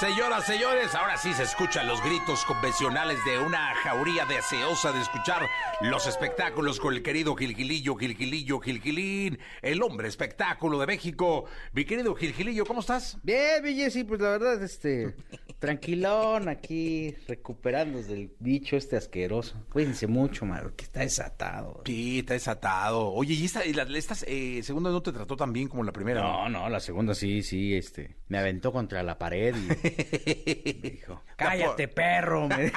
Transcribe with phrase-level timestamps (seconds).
[0.00, 5.48] Señoras, señores, ahora sí se escuchan los gritos convencionales de una jauría deseosa de escuchar
[5.82, 11.44] los espectáculos con el querido Gilgilillo, Gilgilillo, Gilgilín, el hombre espectáculo de México.
[11.72, 13.18] Mi querido Gilgilillo, ¿cómo estás?
[13.22, 15.14] Bien, bien, sí, pues la verdad, este,
[15.60, 19.54] tranquilón aquí, recuperándose del bicho este asqueroso.
[19.70, 21.82] Cuídense mucho, mano, que está desatado.
[21.84, 23.12] Sí, está desatado.
[23.12, 25.92] Oye, ¿y esta, y la, esta eh, segunda no te trató tan bien como la
[25.92, 26.22] primera?
[26.22, 29.81] No, no, la segunda sí, sí, este, me aventó contra la pared y
[30.82, 32.48] me dijo, cállate, perro.
[32.48, 32.72] Me...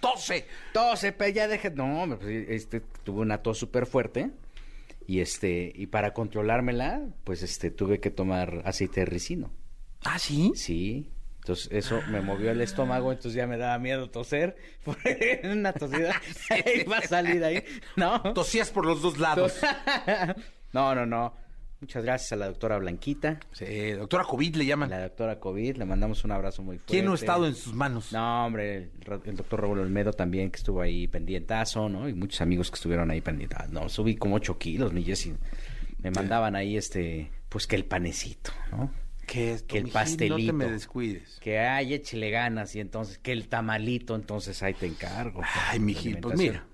[0.00, 0.46] ¡Tose!
[0.72, 4.30] Tose, pero ya deje, no, pues, este, tuve una tos súper fuerte.
[5.06, 9.50] Y este, y para controlármela, pues este, tuve que tomar aceite de ricino.
[10.04, 10.52] ¿Ah, sí?
[10.54, 11.10] Sí.
[11.44, 14.56] Entonces eso me movió el estómago, entonces ya me daba miedo toser.
[15.44, 16.14] Una tosida
[16.74, 17.62] iba a salir ahí.
[17.96, 18.32] No.
[18.32, 19.60] Tosías por los dos lados.
[20.72, 21.34] no, no, no.
[21.80, 23.40] Muchas gracias a la doctora Blanquita.
[23.52, 24.90] Sí, doctora COVID le llaman.
[24.90, 26.92] La doctora COVID, le mandamos un abrazo muy fuerte.
[26.92, 28.12] ¿Quién no ha estado en sus manos?
[28.12, 28.90] No, hombre, el,
[29.24, 32.08] el doctor Raúl Olmedo también, que estuvo ahí pendientazo, ¿no?
[32.08, 33.70] Y muchos amigos que estuvieron ahí pendientes.
[33.70, 35.34] No, subí como ocho kilos, mi Jessy.
[35.98, 38.90] Me mandaban ahí, este, pues que el panecito, ¿no?
[39.26, 40.38] que, que el pastelito.
[40.38, 41.38] No te me descuides.
[41.40, 45.42] Que ay, échele ganas y entonces que el tamalito, entonces ahí te encargo.
[45.70, 46.64] Ay, mijito, pues mira.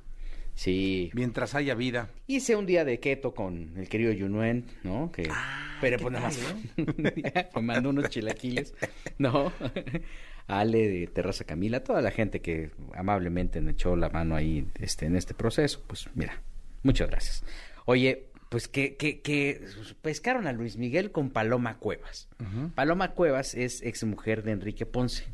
[0.60, 1.10] Sí.
[1.14, 2.10] Mientras haya vida.
[2.26, 5.10] Hice un día de keto con el querido Yunuen, ¿no?
[5.10, 6.38] Que, ah, pero pues nada más.
[6.76, 8.74] me mandó unos chilaquiles,
[9.16, 9.54] ¿no?
[10.48, 15.06] Ale de Terraza Camila, toda la gente que amablemente me echó la mano ahí este,
[15.06, 16.42] en este proceso, pues mira,
[16.82, 17.42] muchas gracias.
[17.86, 19.64] Oye, pues que, que, que
[20.02, 22.28] pescaron a Luis Miguel con Paloma Cuevas.
[22.38, 22.74] Uh -huh.
[22.74, 25.24] Paloma Cuevas es exmujer de Enrique Ponce.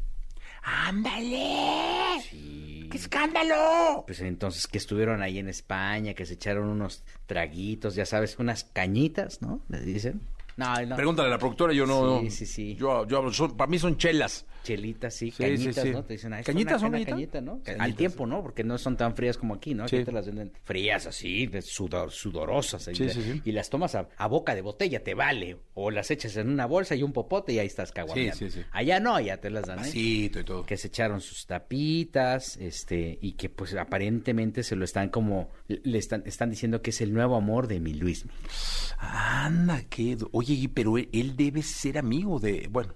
[0.67, 2.21] ¡Ándale!
[2.29, 2.89] Sí.
[2.91, 4.03] ¡Qué escándalo!
[4.05, 8.65] Pues entonces que estuvieron ahí en España, que se echaron unos traguitos, ya sabes, unas
[8.65, 9.61] cañitas, ¿no?
[9.69, 10.23] Le dicen.
[10.57, 10.97] No, no.
[10.97, 12.21] Pregúntale a la productora, yo no.
[12.23, 12.75] Sí, sí, sí.
[12.75, 14.45] Yo, yo son, para mí son chelas.
[14.67, 15.91] Chelitas, sí, sí cañitas, sí, sí.
[15.91, 16.05] ¿no?
[16.05, 17.63] Te dicen, ah, ¿Cañitas son cañita, ¿no?
[17.63, 17.85] Cañitas.
[17.85, 18.43] Al tiempo, ¿no?
[18.43, 19.85] Porque no son tan frías como aquí, ¿no?
[19.85, 22.89] Aquí te las venden frías así, sudor, sudorosas.
[23.45, 25.59] Y las tomas a, a, boca de botella, te vale.
[25.75, 28.47] O las echas en una bolsa y un popote y ahí estás caguameando.
[28.73, 29.85] Allá no, allá te las dan.
[29.85, 29.91] ¿eh?
[29.95, 30.65] y todo.
[30.65, 35.99] Que se echaron sus tapitas, este, y que pues aparentemente se lo están como, le
[35.99, 38.25] están, están diciendo que es el nuevo amor de mi Luis.
[38.99, 40.17] Anda, qué.
[40.33, 42.95] Oye, pero él, él debe ser amigo de, bueno,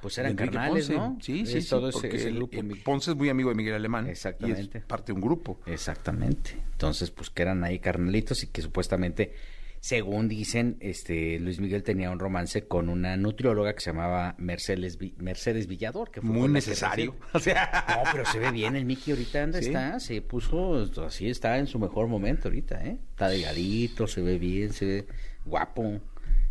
[0.00, 0.94] pues eran carnales, Ponce.
[0.94, 1.18] ¿no?
[1.20, 2.58] Sí, sí, es sí todo ese, ese, ese grupo.
[2.58, 4.06] El, Ponce es muy amigo de Miguel Alemán.
[4.06, 4.78] Exactamente.
[4.78, 5.60] Y es parte de un grupo.
[5.66, 6.52] Exactamente.
[6.72, 9.34] Entonces, pues que eran ahí carnalitos y que supuestamente,
[9.80, 14.98] según dicen, este Luis Miguel tenía un romance con una nutrióloga que se llamaba Mercedes,
[15.18, 16.10] Mercedes Villador.
[16.10, 17.16] Que fue muy necesario.
[17.32, 17.84] O sea...
[17.96, 19.68] No, pero se ve bien el Mickey ahorita, ¿dónde ¿Sí?
[19.68, 19.98] está?
[20.00, 22.98] Se puso, así está en su mejor momento ahorita, ¿eh?
[23.10, 25.06] Está delgadito, se ve bien, se ve
[25.44, 26.00] guapo.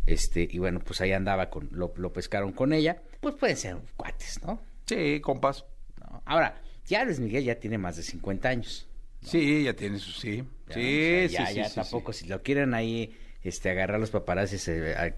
[0.06, 3.02] Este, y bueno, pues ahí andaba con, lo, lo pescaron con ella.
[3.26, 4.62] Pues pueden ser cuates, ¿no?
[4.86, 5.66] Sí, compas.
[6.00, 6.22] No.
[6.26, 8.88] Ahora, ya Luis Miguel ya tiene más de 50 años.
[9.24, 9.28] ¿no?
[9.28, 10.44] Sí, ya tiene su, sí.
[10.68, 12.26] Ya, sí, o sea, ya, sí, ya sí, tampoco, sí.
[12.26, 15.16] si lo quieren ahí, este, agarrar los paparazzi se, a,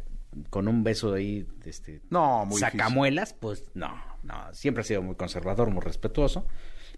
[0.49, 3.39] con un beso ahí, este, no, muy sacamuelas, difícil.
[3.41, 6.45] pues no, no, siempre ha sido muy conservador, muy respetuoso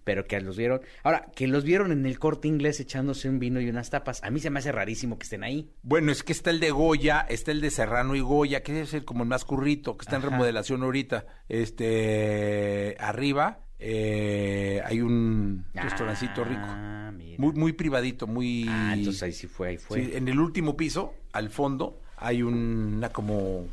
[0.04, 0.82] pero que los vieron.
[1.04, 4.24] Ahora, que los vieron en el corte inglés echándose un vino y unas tapas.
[4.24, 5.72] A mí se me hace rarísimo que estén ahí.
[5.84, 8.88] Bueno, es que está el de Goya, está el de Serrano y Goya, que debe
[8.88, 10.26] ser como el más currito, que está Ajá.
[10.26, 11.26] en remodelación ahorita.
[11.48, 16.68] Este, arriba, eh, hay un ah, restaurancito rico.
[17.14, 17.38] Mira.
[17.38, 18.66] Muy, muy privadito, muy.
[18.68, 20.04] Ah, entonces ahí sí fue, ahí fue.
[20.04, 23.68] Sí, en el último piso, al fondo, hay un, una como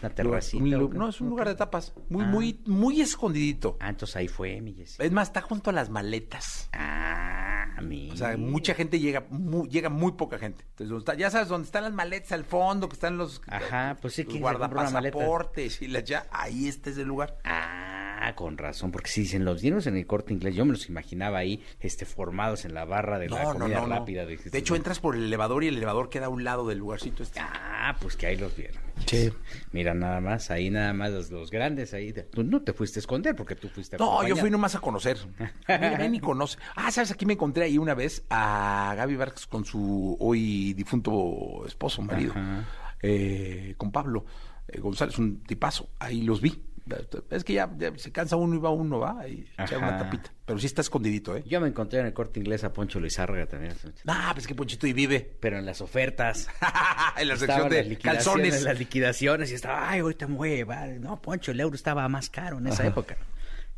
[0.00, 0.62] una terracita.
[0.62, 1.92] Un, un, no, es un lugar de tapas.
[2.08, 2.28] Muy, ah.
[2.28, 3.76] muy, muy escondidito.
[3.80, 5.02] Ah, entonces ahí fue, mi Jessy.
[5.02, 6.68] Es más, está junto a las maletas.
[6.72, 8.10] Ah, mi.
[8.10, 10.64] O sea, mucha gente llega, muy, llega muy poca gente.
[10.70, 14.14] Entonces, está, ya sabes, donde están las maletas al fondo, que están los, Ajá, pues
[14.14, 17.38] sí, los guardapasaportes y la, ya, ahí este es el lugar.
[17.44, 20.88] Ah, con razón, porque si dicen los dinos en el corte inglés, yo me los
[20.88, 24.26] imaginaba ahí, este, formados en la barra de no, la comida no, no, rápida.
[24.26, 26.78] De, de hecho, entras por el elevador y el elevador queda a un lado del
[26.78, 27.40] lugarcito este.
[27.40, 28.82] Ah, pues que ahí los vieron.
[29.06, 29.30] Sí.
[29.72, 32.12] Mira, nada más, ahí nada más los, los grandes, ahí.
[32.30, 34.28] Tú no te fuiste a esconder porque tú fuiste a No, acompañar.
[34.30, 35.18] yo fui nomás a conocer.
[35.68, 36.58] Mira, ni conoce.
[36.74, 37.10] Ah, ¿sabes?
[37.12, 42.34] Aquí me encontré ahí una vez a Gaby Vargas con su hoy difunto esposo, marido,
[43.00, 44.24] eh, con Pablo
[44.66, 45.90] eh, González, un tipazo.
[45.98, 46.60] Ahí los vi.
[47.30, 50.32] Es que ya, ya, se cansa uno y va uno, va, y echa una tapita.
[50.44, 51.44] Pero sí está escondidito, ¿eh?
[51.46, 53.74] Yo me encontré en el corte inglés a Poncho Lizárraga también.
[54.06, 55.36] Ah, pues que Ponchito y vive.
[55.40, 56.48] Pero en las ofertas.
[57.18, 58.56] en la sección de calzones.
[58.56, 60.98] En las liquidaciones y estaba, ay, ahorita mueve, vale.
[60.98, 62.90] No, Poncho, el euro estaba más caro en esa Ajá.
[62.90, 63.16] época.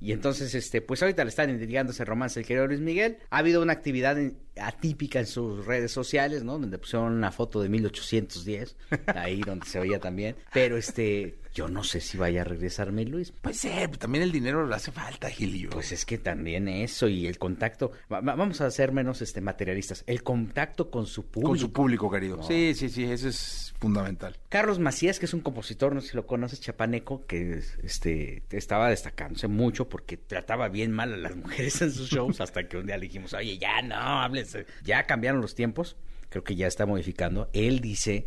[0.00, 3.18] Y entonces, este, pues ahorita le están indicando ese romance del querido Luis Miguel.
[3.28, 4.16] Ha habido una actividad
[4.60, 6.58] atípica en sus redes sociales, ¿no?
[6.58, 8.76] Donde pusieron una foto de 1810,
[9.06, 10.36] ahí donde se veía también.
[10.52, 13.32] Pero este, yo no sé si vaya a regresarme Luis.
[13.32, 15.70] Pues sí, también el dinero le hace falta, Gilio.
[15.70, 17.92] Pues es que también eso y el contacto.
[18.08, 20.04] vamos a ser menos este materialistas.
[20.06, 21.50] El contacto con su público.
[21.50, 22.42] Con su público, querido.
[22.42, 24.38] Sí, sí, sí, eso es fundamental.
[24.48, 28.88] Carlos Macías, que es un compositor, no sé si lo conoces, chapaneco, que este estaba
[28.90, 32.86] destacándose mucho porque trataba bien mal a las mujeres en sus shows, hasta que un
[32.86, 34.50] día le dijimos, oye, ya no, hables.
[34.82, 35.97] Ya cambiaron los tiempos,
[36.29, 37.50] creo que ya está modificando.
[37.52, 38.26] Él dice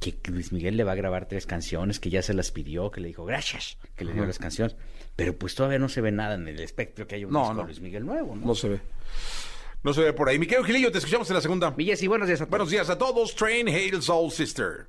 [0.00, 3.00] que Luis Miguel le va a grabar tres canciones, que ya se las pidió, que
[3.00, 4.76] le dijo gracias, que le dio las canciones.
[5.14, 7.80] Pero pues todavía no se ve nada en el espectro que hay un disco Luis
[7.80, 8.46] Miguel nuevo, ¿no?
[8.46, 8.80] No se ve.
[9.82, 10.38] No se ve por ahí.
[10.38, 11.74] Mi querido Gilillo, te escuchamos en la segunda.
[11.76, 12.50] y buenos días a todos.
[12.50, 13.34] Buenos días a todos.
[13.34, 14.88] Train Hail Soul Sister.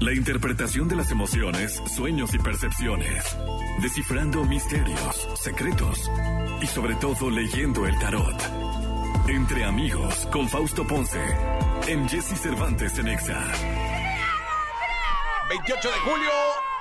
[0.00, 3.36] La interpretación de las emociones, sueños y percepciones.
[3.82, 6.10] Descifrando misterios, secretos
[6.62, 8.65] y sobre todo leyendo el tarot.
[9.28, 11.20] Entre amigos con Fausto Ponce.
[11.88, 13.42] En Jesse Cervantes en Exa.
[15.48, 16.30] 28 de julio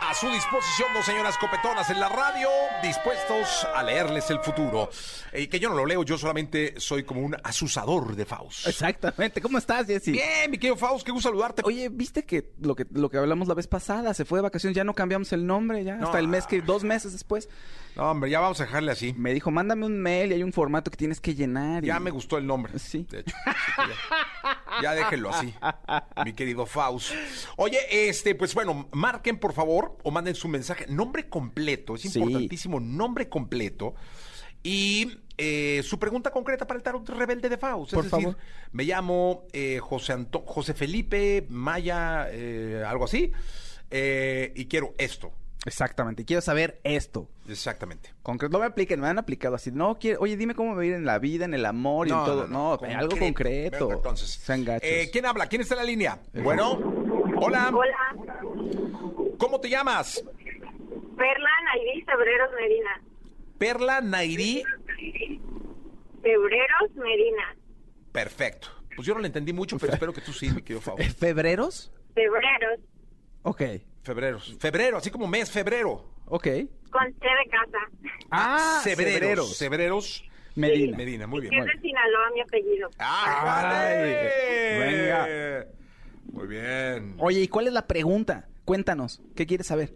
[0.02, 2.48] a su disposición dos señoras copetonas en la radio,
[2.84, 4.92] dispuestos a leerles el futuro.
[5.34, 8.68] Y que yo no lo leo, yo solamente soy como un asusador de Faust.
[8.68, 9.42] Exactamente.
[9.42, 10.12] ¿Cómo estás, Jessy?
[10.12, 11.64] Bien, mi querido Faust, qué gusto saludarte.
[11.66, 14.76] Oye, ¿viste que lo que lo que hablamos la vez pasada se fue de vacaciones?
[14.76, 17.50] Ya no cambiamos el nombre, ya hasta el mes que dos meses después.
[17.96, 19.14] No, hombre, ya vamos a dejarle así.
[19.18, 21.84] Me dijo, mándame un mail y hay un formato que tienes que llenar.
[21.84, 22.78] Ya me gustó el nombre.
[22.78, 23.08] Sí.
[23.10, 23.36] De hecho.
[24.82, 25.54] ya, déjenlo así,
[26.26, 27.14] mi querido Faust.
[27.56, 30.86] Oye, este, pues bueno, marquen por favor o manden su mensaje.
[30.88, 33.96] Nombre completo, es importantísimo, nombre completo.
[34.62, 37.94] Y eh, su pregunta concreta para el tarot rebelde de Faust.
[37.94, 38.36] Por favor.
[38.72, 43.32] me llamo eh, José, José Felipe Maya, eh, algo así,
[43.92, 45.32] y quiero esto.
[45.66, 47.28] Exactamente, quiero saber esto.
[47.50, 48.14] Exactamente.
[48.22, 49.72] Concreto, no me apliquen, me han aplicado así.
[49.72, 52.08] No, quiero, oye, dime cómo me va a ir en la vida, en el amor
[52.08, 52.48] y en todo.
[52.48, 53.92] No, algo concreto.
[53.92, 55.48] entonces, Sean eh, ¿quién habla?
[55.48, 56.20] ¿Quién está en la línea?
[56.34, 56.74] Bueno,
[57.38, 57.72] hola.
[57.74, 58.16] Hola.
[59.40, 60.24] ¿Cómo te llamas?
[61.18, 63.02] Perla Nairí Febreros Medina.
[63.58, 64.64] Perla Nairí.
[66.22, 67.56] Febreros Medina.
[68.12, 68.68] Perfecto.
[68.96, 71.04] Pues yo no le entendí mucho, pero espero que tú sí, mi querido favor.
[71.04, 71.92] ¿Febreros?
[72.14, 72.80] Febreros.
[73.44, 73.62] Ok.
[74.06, 74.56] Febreros.
[74.60, 76.06] Febrero, así como mes febrero.
[76.28, 76.48] Ok.
[76.92, 77.80] Con C de casa.
[78.30, 79.58] Ah, Febreros.
[79.58, 80.24] Febreros.
[80.56, 80.96] Medina.
[80.96, 81.54] Medina, muy bien.
[81.54, 82.90] Es de Sinaloa mi apellido.
[83.00, 84.14] ¡Ay,
[84.80, 85.66] Venga.
[86.32, 87.16] Muy bien.
[87.18, 88.48] Oye, ¿y cuál es la pregunta?
[88.64, 89.94] Cuéntanos, ¿qué quieres saber?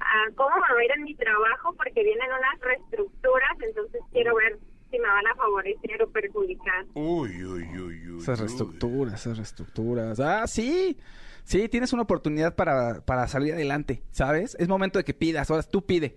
[0.00, 1.74] Ah, ¿Cómo me va a ir en mi trabajo?
[1.76, 4.58] Porque vienen unas reestructuras, entonces quiero ver
[4.90, 6.84] si me van a favorecer o perjudicar.
[6.94, 8.20] Uy, uy, uy, uy.
[8.20, 10.18] Esas reestructuras, esas reestructuras.
[10.18, 10.98] Ah, sí.
[11.44, 14.56] Sí, tienes una oportunidad para, para salir adelante, ¿sabes?
[14.58, 16.16] Es momento de que pidas, ahora tú pide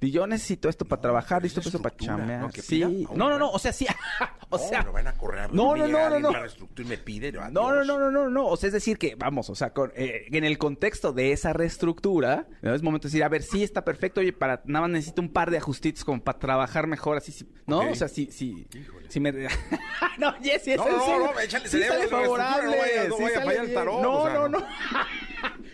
[0.00, 2.40] yo necesito esto para trabajar, necesito esto para chamear.
[2.42, 2.50] ¿no?
[2.52, 3.06] Sí.
[3.14, 3.86] No, no, no, o sea, sí.
[4.50, 6.32] o sea, no, van a correr no, no, no, no, no.
[6.76, 9.50] y me pide, no, no, no, no, no, no, o sea, es decir que, vamos,
[9.50, 13.28] o sea, con, eh, en el contexto de esa reestructura, es momento de decir, a
[13.28, 16.38] ver, sí está perfecto, oye, para, nada más necesito un par de ajustitos como para
[16.38, 17.90] trabajar mejor, así, ¿no?
[17.90, 18.66] O sea, sí, sí,
[19.08, 19.32] sí me...
[20.18, 22.76] no, no, no, no, échale sí sale favorable,
[23.08, 24.02] no vaya, a fallar el tarot.
[24.02, 24.58] No, no, no.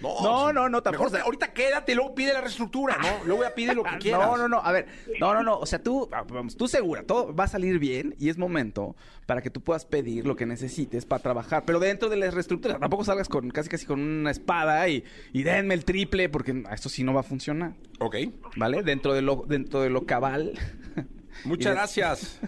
[0.02, 1.10] No, no, no, tampoco.
[1.10, 3.24] Mejor, ahorita quédate, luego pide la reestructura, ¿no?
[3.24, 4.26] Luego ya pide lo que quieras.
[4.26, 4.86] No, no, no, a ver,
[5.20, 8.14] no, no, no, o sea, tú, ah, vamos, tú segura, todo va a salir bien
[8.18, 8.96] y es momento
[9.26, 12.78] para que tú puedas pedir lo que necesites para trabajar, pero dentro de la reestructura,
[12.78, 16.88] tampoco salgas con casi casi con una espada y, y denme el triple porque esto
[16.88, 17.74] sí no va a funcionar.
[18.00, 18.16] Ok.
[18.56, 18.82] ¿Vale?
[18.82, 20.52] Dentro de lo, dentro de lo cabal.
[21.44, 22.40] Muchas gracias.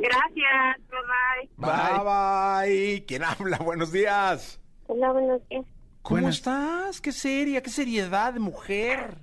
[0.00, 1.72] Gracias, bye bye.
[1.72, 3.04] Bye bye.
[3.06, 3.58] ¿Quién habla?
[3.58, 4.60] Buenos días.
[4.86, 5.64] Hola, buenos días.
[6.02, 7.00] ¿Cómo estás?
[7.00, 9.18] Qué seria, qué seriedad de mujer.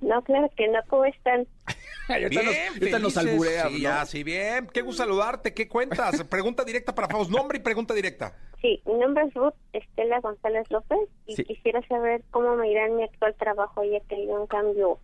[0.00, 1.46] No, claro que no, ¿cómo están?
[2.30, 4.66] bien, nos, alburea, sí, ya, sí, bien.
[4.72, 6.24] Qué gusto saludarte, ¿qué cuentas?
[6.30, 8.34] pregunta directa para Faust, nombre y pregunta directa.
[8.62, 12.96] Sí, mi nombre es Ruth Estela González López y quisiera saber cómo me irá en
[12.96, 14.98] mi actual trabajo ya que hay un cambio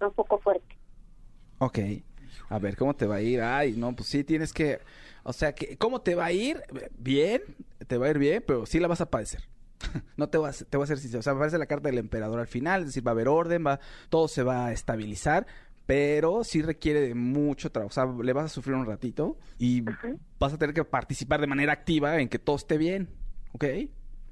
[0.00, 0.76] un poco fuerte.
[1.58, 1.78] Ok,
[2.48, 3.40] a ver, ¿cómo te va a ir?
[3.40, 4.80] Ay, no, pues sí, tienes que...
[5.22, 6.62] O sea, que ¿cómo te va a ir?
[6.98, 7.42] Bien,
[7.86, 9.42] te va a ir bien, pero sí la vas a padecer.
[10.16, 11.20] no te voy, a, te voy a ser sincero.
[11.20, 13.28] O sea, me parece la carta del emperador al final, es decir, va a haber
[13.28, 15.46] orden, va, todo se va a estabilizar,
[15.86, 17.88] pero sí requiere de mucho trabajo.
[17.88, 19.82] O sea, le vas a sufrir un ratito y
[20.38, 23.08] vas a tener que participar de manera activa en que todo esté bien,
[23.52, 23.64] ¿ok?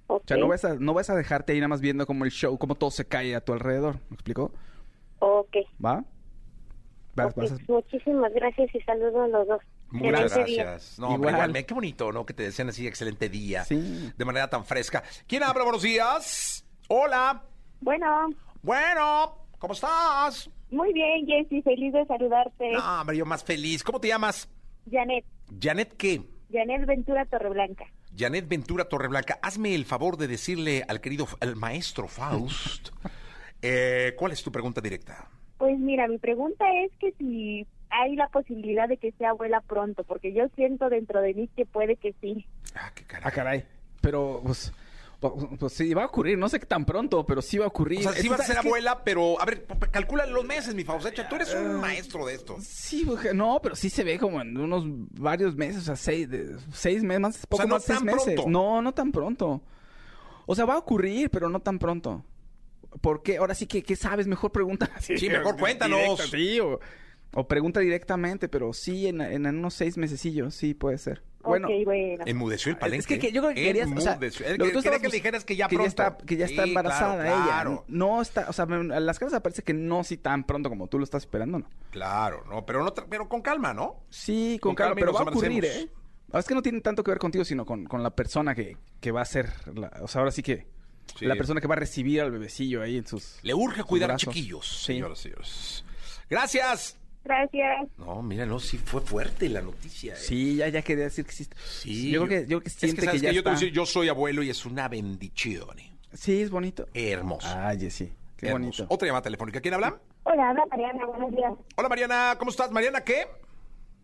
[0.08, 2.30] O sea, no vas, a, no vas a dejarte ahí nada más viendo como el
[2.30, 4.52] show, como todo se cae a tu alrededor, ¿me explico?
[5.20, 5.56] Ok.
[5.82, 6.04] ¿Va?
[7.68, 9.60] Muchísimas gracias y saludo a los dos.
[9.92, 10.98] Muchas gracias.
[10.98, 11.52] No, igual.
[11.64, 12.24] qué bonito, ¿no?
[12.24, 13.64] Que te deseen así excelente día.
[13.64, 15.02] De manera tan fresca.
[15.26, 15.64] ¿Quién habla?
[15.64, 16.64] Buenos días.
[16.88, 17.42] Hola.
[17.80, 18.30] Bueno.
[18.62, 19.38] Bueno.
[19.58, 20.50] ¿Cómo estás?
[20.70, 22.72] Muy bien, Jessy, feliz de saludarte.
[22.72, 23.84] No, hombre, yo más feliz.
[23.84, 24.48] ¿Cómo te llamas?
[24.90, 25.24] Janet,
[25.60, 26.22] ¿Janet qué?
[26.50, 27.86] Janet Ventura Torreblanca.
[28.16, 32.90] Janet Ventura Torreblanca, hazme el favor de decirle al querido, al maestro Faust,
[33.62, 35.30] eh, ¿cuál es tu pregunta directa?
[35.58, 40.02] Pues mira, mi pregunta es que si hay la posibilidad de que sea abuela pronto,
[40.04, 42.46] porque yo siento dentro de mí que puede que sí.
[42.74, 43.32] Ah, qué Ah, caray.
[43.32, 43.64] caray.
[44.00, 44.72] Pero, pues,
[45.20, 46.36] pues, pues sí, va a ocurrir.
[46.36, 48.00] No sé qué tan pronto, pero sí va a ocurrir.
[48.00, 50.82] O sea, sí vas a ser que- abuela, pero, a ver, calcula los meses, mi
[50.84, 51.06] Faust.
[51.06, 52.56] Echa, tú eres un maestro de esto.
[52.60, 56.56] Sí, no, pero sí se ve como en unos varios meses, o sea, seis, de-
[56.72, 58.24] seis meses, más, poco sea, no más de seis meses.
[58.34, 58.50] pronto.
[58.50, 59.62] No, no tan pronto.
[60.46, 62.24] O sea, va a ocurrir, pero no tan pronto.
[63.00, 63.36] ¿Por qué?
[63.38, 64.26] Ahora sí que, ¿qué sabes?
[64.26, 64.90] Mejor pregunta.
[65.00, 65.98] Sí, mejor cuéntanos.
[66.00, 66.80] directa, sí, o,
[67.34, 71.22] o pregunta directamente, pero sí, en, en unos seis mesecillos, sí puede ser.
[71.42, 72.22] Bueno, ok, bueno.
[72.26, 73.00] Enmudeció el palenque.
[73.00, 74.46] es que, que yo creo que querías, o sea, Enmudeció.
[74.46, 75.88] lo que tú quería estabas que bus- dijeras que ya que pronto.
[75.88, 77.44] está, que ya está Sí, embarazada claro, ella.
[77.46, 77.84] claro.
[77.88, 80.98] No está, o sea, me- las caras parece que no sí tan pronto como tú
[80.98, 81.68] lo estás esperando, ¿no?
[81.90, 84.04] Claro, no, pero, no, tra- pero con calma, ¿no?
[84.08, 85.64] Sí, con, Con calma, pero va a ocurrir.
[85.64, 85.88] ¿eh?
[86.32, 89.10] Es que no tiene tanto que ver contigo, sino con, con la persona que, que
[89.10, 90.68] va a ser, la- o sea, ahora sí que
[91.18, 91.26] Sí.
[91.26, 93.40] la persona que va a recibir al bebecillo ahí en sus...
[93.42, 94.92] Le urge cuidar a chiquillos, Sí.
[94.92, 95.84] señoras y señores.
[96.30, 96.96] Gracias.
[97.24, 97.88] Gracias.
[97.98, 100.14] No, míralo, sí fue fuerte la noticia.
[100.14, 100.16] ¿eh?
[100.16, 101.46] Sí, ya, ya quería decir que sí.
[101.64, 103.42] Sí, yo, creo que, yo creo que es siente que, que, sabes ya que yo
[103.42, 103.64] te voy a está.
[103.66, 105.78] decir, yo soy abuelo y es una bendición.
[105.78, 105.92] ¿eh?
[106.12, 106.86] Sí, es bonito.
[106.94, 107.46] Hermoso.
[107.56, 108.60] Ay, sí, qué hermoso.
[108.82, 108.86] bonito.
[108.88, 109.60] Otra llamada telefónica.
[109.60, 109.98] ¿Quién habla?
[110.24, 111.52] Hola, habla Mariana, buenos días.
[111.76, 112.70] Hola Mariana, ¿cómo estás?
[112.70, 113.26] Mariana, ¿qué?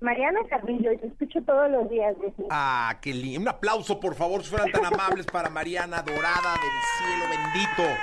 [0.00, 2.14] Mariana Carrillo, te escucho todos los días.
[2.50, 3.40] Ah, qué lindo.
[3.40, 7.82] Un aplauso, por favor, si fueran tan amables para Mariana Dorada del cielo bendito.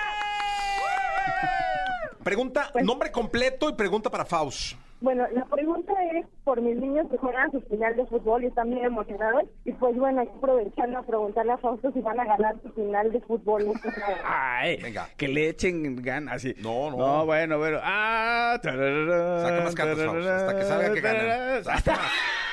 [2.24, 4.74] Pregunta, Pues- nombre completo y pregunta para Faust.
[5.06, 8.72] Bueno, la pregunta es por mis niños que juegan su final de fútbol y están
[8.72, 9.44] bien emocionados.
[9.64, 12.72] Y pues bueno, hay que aprovecharlo a preguntarle a Fausto si van a ganar su
[12.72, 13.68] final de fútbol.
[13.76, 13.92] este.
[14.24, 15.08] Ay, Venga.
[15.16, 16.42] que le echen ganas.
[16.42, 16.56] Sí.
[16.58, 16.98] No, no.
[16.98, 17.78] No, bueno, bueno.
[17.84, 21.64] Ah, tararara, Saca más cartas, hasta que salga que ganan.
[21.64, 21.84] más.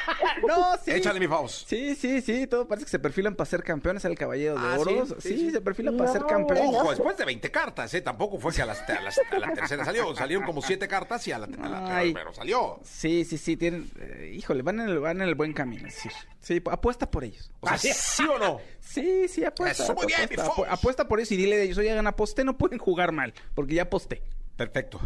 [0.46, 0.90] No, sí.
[0.90, 1.68] Échale mi Faust.
[1.68, 4.76] Sí, sí, sí, todo parece que se perfilan para ser campeones el caballero de Ah,
[4.78, 5.06] oro.
[5.06, 5.14] ¿sí?
[5.20, 5.50] Sí, Sí, sí.
[5.52, 6.64] se perfilan para ser campeones.
[6.68, 8.00] Ojo, después de 20 cartas, ¿eh?
[8.00, 10.14] Tampoco fue que a, las- a las- a la tercera salió.
[10.14, 12.12] Salieron como 7 cartas y a la, a la- Ay.
[12.12, 12.80] pero, pero salió.
[12.84, 15.88] Sí, sí, sí, tienen, eh, híjole, van en, el, van en el buen camino.
[16.40, 17.50] Sí, apuesta por ellos.
[17.60, 18.60] O sea, ¿sí o no?
[18.80, 19.84] Sí, sí, apuesta.
[19.84, 20.68] Eso, muy bien, apuesta, mi Fox.
[20.70, 23.82] apuesta por ellos y dile de ellos, oigan, aposté, no pueden jugar mal, porque ya
[23.84, 24.22] aposté.
[24.56, 25.00] Perfecto.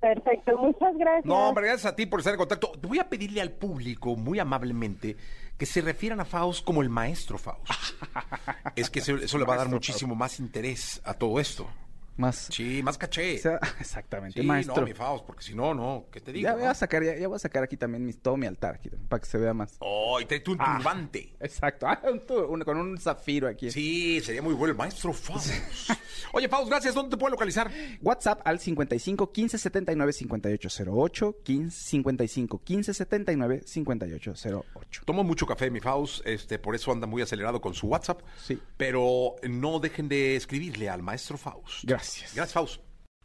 [0.00, 1.24] Perfecto, muchas gracias.
[1.24, 2.72] No, hombre, gracias a ti por estar en contacto.
[2.82, 5.16] Voy a pedirle al público, muy amablemente,
[5.56, 7.64] que se refieran a Faust como el maestro Faust.
[8.76, 11.68] es que eso, eso le va a dar muchísimo más interés a todo esto.
[12.16, 12.48] Más.
[12.52, 13.36] Sí, más caché.
[13.36, 14.76] o sea, exactamente, Sí, maestro.
[14.76, 16.44] no, mi Faust, porque si no, no, ¿qué te digo?
[16.44, 16.58] ya no?
[16.58, 18.90] voy a sacar, ya, ya voy a sacar aquí también mis, todo mi altar aquí,
[19.08, 19.76] para que se vea más.
[19.78, 20.74] Oh, y trae tú un Ah.
[20.76, 21.34] turbante.
[21.40, 23.70] Exacto, ah, un un- con un zafiro aquí.
[23.70, 25.50] Sí, sería muy bueno el maestro Faust.
[26.34, 26.94] Oye, Faust, gracias.
[26.94, 27.70] ¿Dónde te puedo localizar?
[28.02, 35.02] WhatsApp al 55 15 79 5808 15 55 15 79 5808.
[35.04, 38.20] Tomo mucho café, mi Faust, este, por eso anda muy acelerado con su WhatsApp.
[38.40, 38.58] Sí.
[38.76, 41.84] Pero no dejen de escribirle al maestro Faust.
[41.84, 42.01] Gracias.
[42.02, 42.82] Gracias, Faust.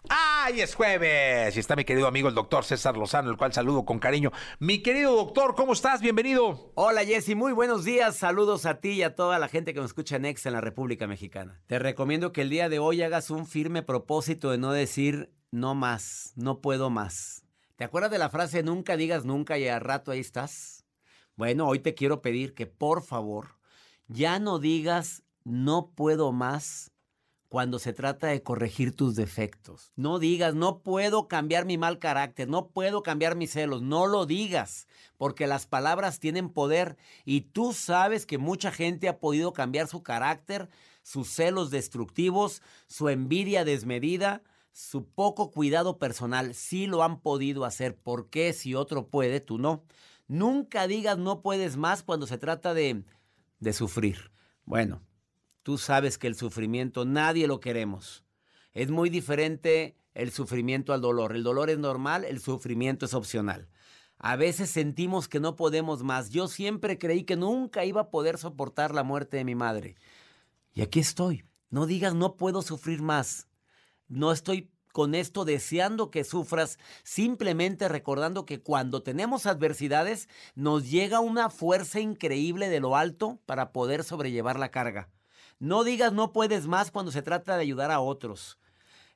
[0.07, 1.57] ¡Ay, es jueves!
[1.57, 4.31] Y está mi querido amigo el doctor César Lozano, el cual saludo con cariño.
[4.59, 5.99] Mi querido doctor, ¿cómo estás?
[5.99, 6.73] Bienvenido.
[6.75, 8.17] Hola Jessy, muy buenos días.
[8.17, 10.61] Saludos a ti y a toda la gente que nos escucha en Ex en la
[10.61, 11.59] República Mexicana.
[11.65, 15.73] Te recomiendo que el día de hoy hagas un firme propósito de no decir no
[15.73, 17.45] más, no puedo más.
[17.77, 20.85] ¿Te acuerdas de la frase nunca digas nunca y al rato ahí estás?
[21.35, 23.57] Bueno, hoy te quiero pedir que por favor
[24.07, 26.91] ya no digas no puedo más
[27.49, 29.91] cuando se trata de corregir tus defectos.
[29.95, 34.25] No digas, no puedo cambiar mi mal carácter, no puedo cambiar mis celos, no lo
[34.25, 34.87] digas,
[35.17, 40.03] porque las palabras tienen poder y tú sabes que mucha gente ha podido cambiar su
[40.03, 40.69] carácter,
[41.03, 46.53] sus celos destructivos, su envidia desmedida, su poco cuidado personal.
[46.53, 49.83] Sí lo han podido hacer, ¿por qué si otro puede, tú no?
[50.27, 53.05] Nunca digas no puedes más cuando se trata de,
[53.59, 54.31] de sufrir.
[54.65, 55.01] Bueno,
[55.67, 58.23] Tú sabes que el sufrimiento nadie lo queremos.
[58.71, 61.35] Es muy diferente el sufrimiento al dolor.
[61.35, 63.67] El dolor es normal, el sufrimiento es opcional.
[64.17, 66.29] A veces sentimos que no podemos más.
[66.29, 69.97] Yo siempre creí que nunca iba a poder soportar la muerte de mi madre.
[70.71, 71.43] Y aquí estoy.
[71.69, 73.49] No digas no puedo sufrir más.
[74.07, 81.19] No estoy con esto deseando que sufras, simplemente recordando que cuando tenemos adversidades nos llega
[81.19, 85.09] una fuerza increíble de lo alto para poder sobrellevar la carga.
[85.59, 88.59] No digas no puedes más cuando se trata de ayudar a otros.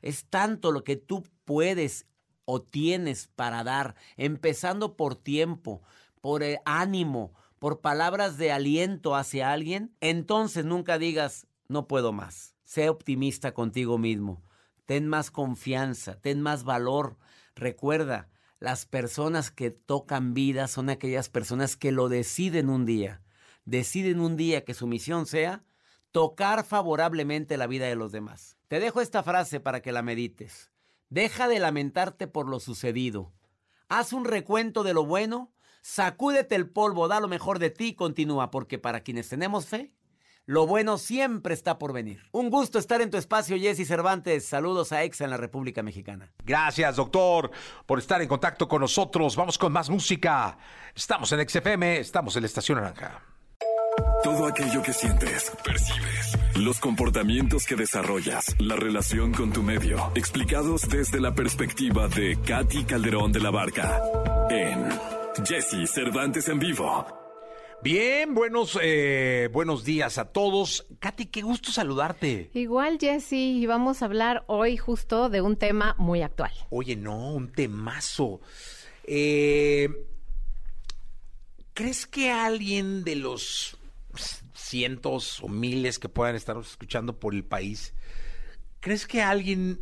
[0.01, 2.07] Es tanto lo que tú puedes
[2.45, 5.83] o tienes para dar, empezando por tiempo,
[6.21, 9.95] por eh, ánimo, por palabras de aliento hacia alguien.
[9.99, 12.55] Entonces nunca digas no puedo más.
[12.63, 14.43] Sé optimista contigo mismo.
[14.85, 17.17] ten más confianza, ten más valor.
[17.55, 18.29] Recuerda,
[18.59, 23.21] las personas que tocan vida son aquellas personas que lo deciden un día.
[23.63, 25.63] Deciden un día que su misión sea
[26.11, 28.57] tocar favorablemente la vida de los demás.
[28.67, 30.71] Te dejo esta frase para que la medites.
[31.09, 33.33] Deja de lamentarte por lo sucedido.
[33.89, 35.51] Haz un recuento de lo bueno,
[35.81, 39.93] sacúdete el polvo, da lo mejor de ti y continúa, porque para quienes tenemos fe,
[40.45, 42.23] lo bueno siempre está por venir.
[42.31, 44.45] Un gusto estar en tu espacio, Jesse Cervantes.
[44.45, 46.31] Saludos a EXA en la República Mexicana.
[46.43, 47.51] Gracias, doctor,
[47.85, 49.35] por estar en contacto con nosotros.
[49.35, 50.57] Vamos con más música.
[50.95, 53.30] Estamos en XFM, estamos en la Estación Naranja.
[54.23, 60.87] Todo aquello que sientes, percibes, los comportamientos que desarrollas, la relación con tu medio, explicados
[60.87, 63.99] desde la perspectiva de Katy Calderón de la Barca
[64.51, 64.89] en
[65.43, 67.07] Jesse Cervantes en vivo.
[67.81, 70.85] Bien, buenos, eh, buenos días a todos.
[70.99, 72.51] Katy, qué gusto saludarte.
[72.53, 76.51] Igual, Jesse, y vamos a hablar hoy justo de un tema muy actual.
[76.69, 78.39] Oye, no, un temazo.
[79.03, 79.89] Eh,
[81.73, 83.79] ¿Crees que alguien de los
[84.53, 87.93] cientos o miles que puedan estar escuchando por el país,
[88.79, 89.81] ¿crees que alguien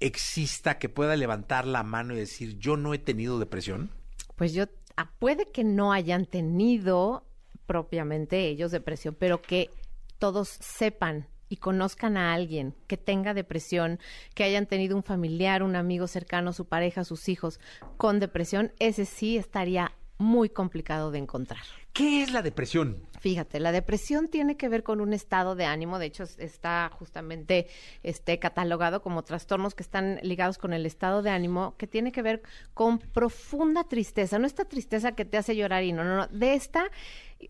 [0.00, 3.90] exista que pueda levantar la mano y decir, yo no he tenido depresión?
[4.36, 4.64] Pues yo,
[4.96, 7.26] ah, puede que no hayan tenido
[7.66, 9.70] propiamente ellos depresión, pero que
[10.18, 13.98] todos sepan y conozcan a alguien que tenga depresión,
[14.34, 17.60] que hayan tenido un familiar, un amigo cercano, su pareja, sus hijos
[17.96, 21.62] con depresión, ese sí estaría muy complicado de encontrar.
[21.98, 23.02] ¿Qué es la depresión?
[23.18, 27.66] Fíjate, la depresión tiene que ver con un estado de ánimo, de hecho está justamente
[28.04, 32.22] este catalogado como trastornos que están ligados con el estado de ánimo, que tiene que
[32.22, 36.28] ver con profunda tristeza, no esta tristeza que te hace llorar y no, no, no,
[36.28, 36.84] de esta,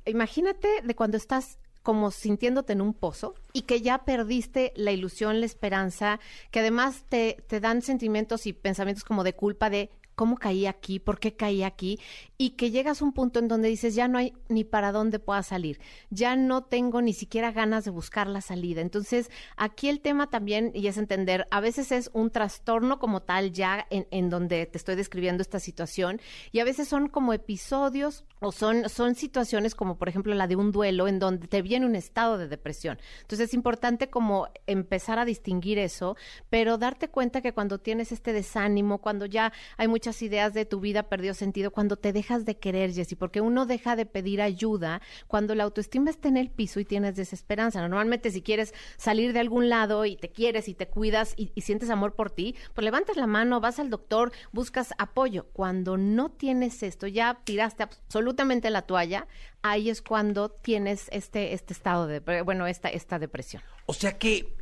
[0.06, 5.40] imagínate de cuando estás como sintiéndote en un pozo y que ya perdiste la ilusión,
[5.40, 10.36] la esperanza, que además te, te dan sentimientos y pensamientos como de culpa de cómo
[10.36, 12.00] caí aquí, por qué caí aquí,
[12.36, 15.20] y que llegas a un punto en donde dices, ya no hay ni para dónde
[15.20, 15.78] pueda salir,
[16.10, 18.80] ya no tengo ni siquiera ganas de buscar la salida.
[18.80, 23.52] Entonces, aquí el tema también, y es entender, a veces es un trastorno como tal
[23.52, 28.24] ya en, en donde te estoy describiendo esta situación, y a veces son como episodios
[28.40, 31.86] o son, son situaciones como por ejemplo la de un duelo en donde te viene
[31.86, 32.98] un estado de depresión.
[33.20, 36.16] Entonces es importante como empezar a distinguir eso,
[36.50, 40.80] pero darte cuenta que cuando tienes este desánimo, cuando ya hay muchas ideas de tu
[40.80, 45.00] vida perdió sentido, cuando te dejas de querer, Jessy, porque uno deja de pedir ayuda
[45.26, 47.80] cuando la autoestima está en el piso y tienes desesperanza.
[47.80, 51.62] Normalmente si quieres salir de algún lado y te quieres y te cuidas y, y
[51.62, 55.46] sientes amor por ti, pues levantas la mano, vas al doctor, buscas apoyo.
[55.52, 58.27] Cuando no tienes esto, ya tiraste absolutamente
[58.70, 59.26] la toalla,
[59.62, 63.62] ahí es cuando tienes este, este estado de, bueno, esta, esta depresión.
[63.86, 64.54] O sea que,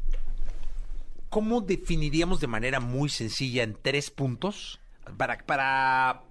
[1.29, 4.81] ¿cómo definiríamos de manera muy sencilla en tres puntos
[5.17, 6.23] para, para,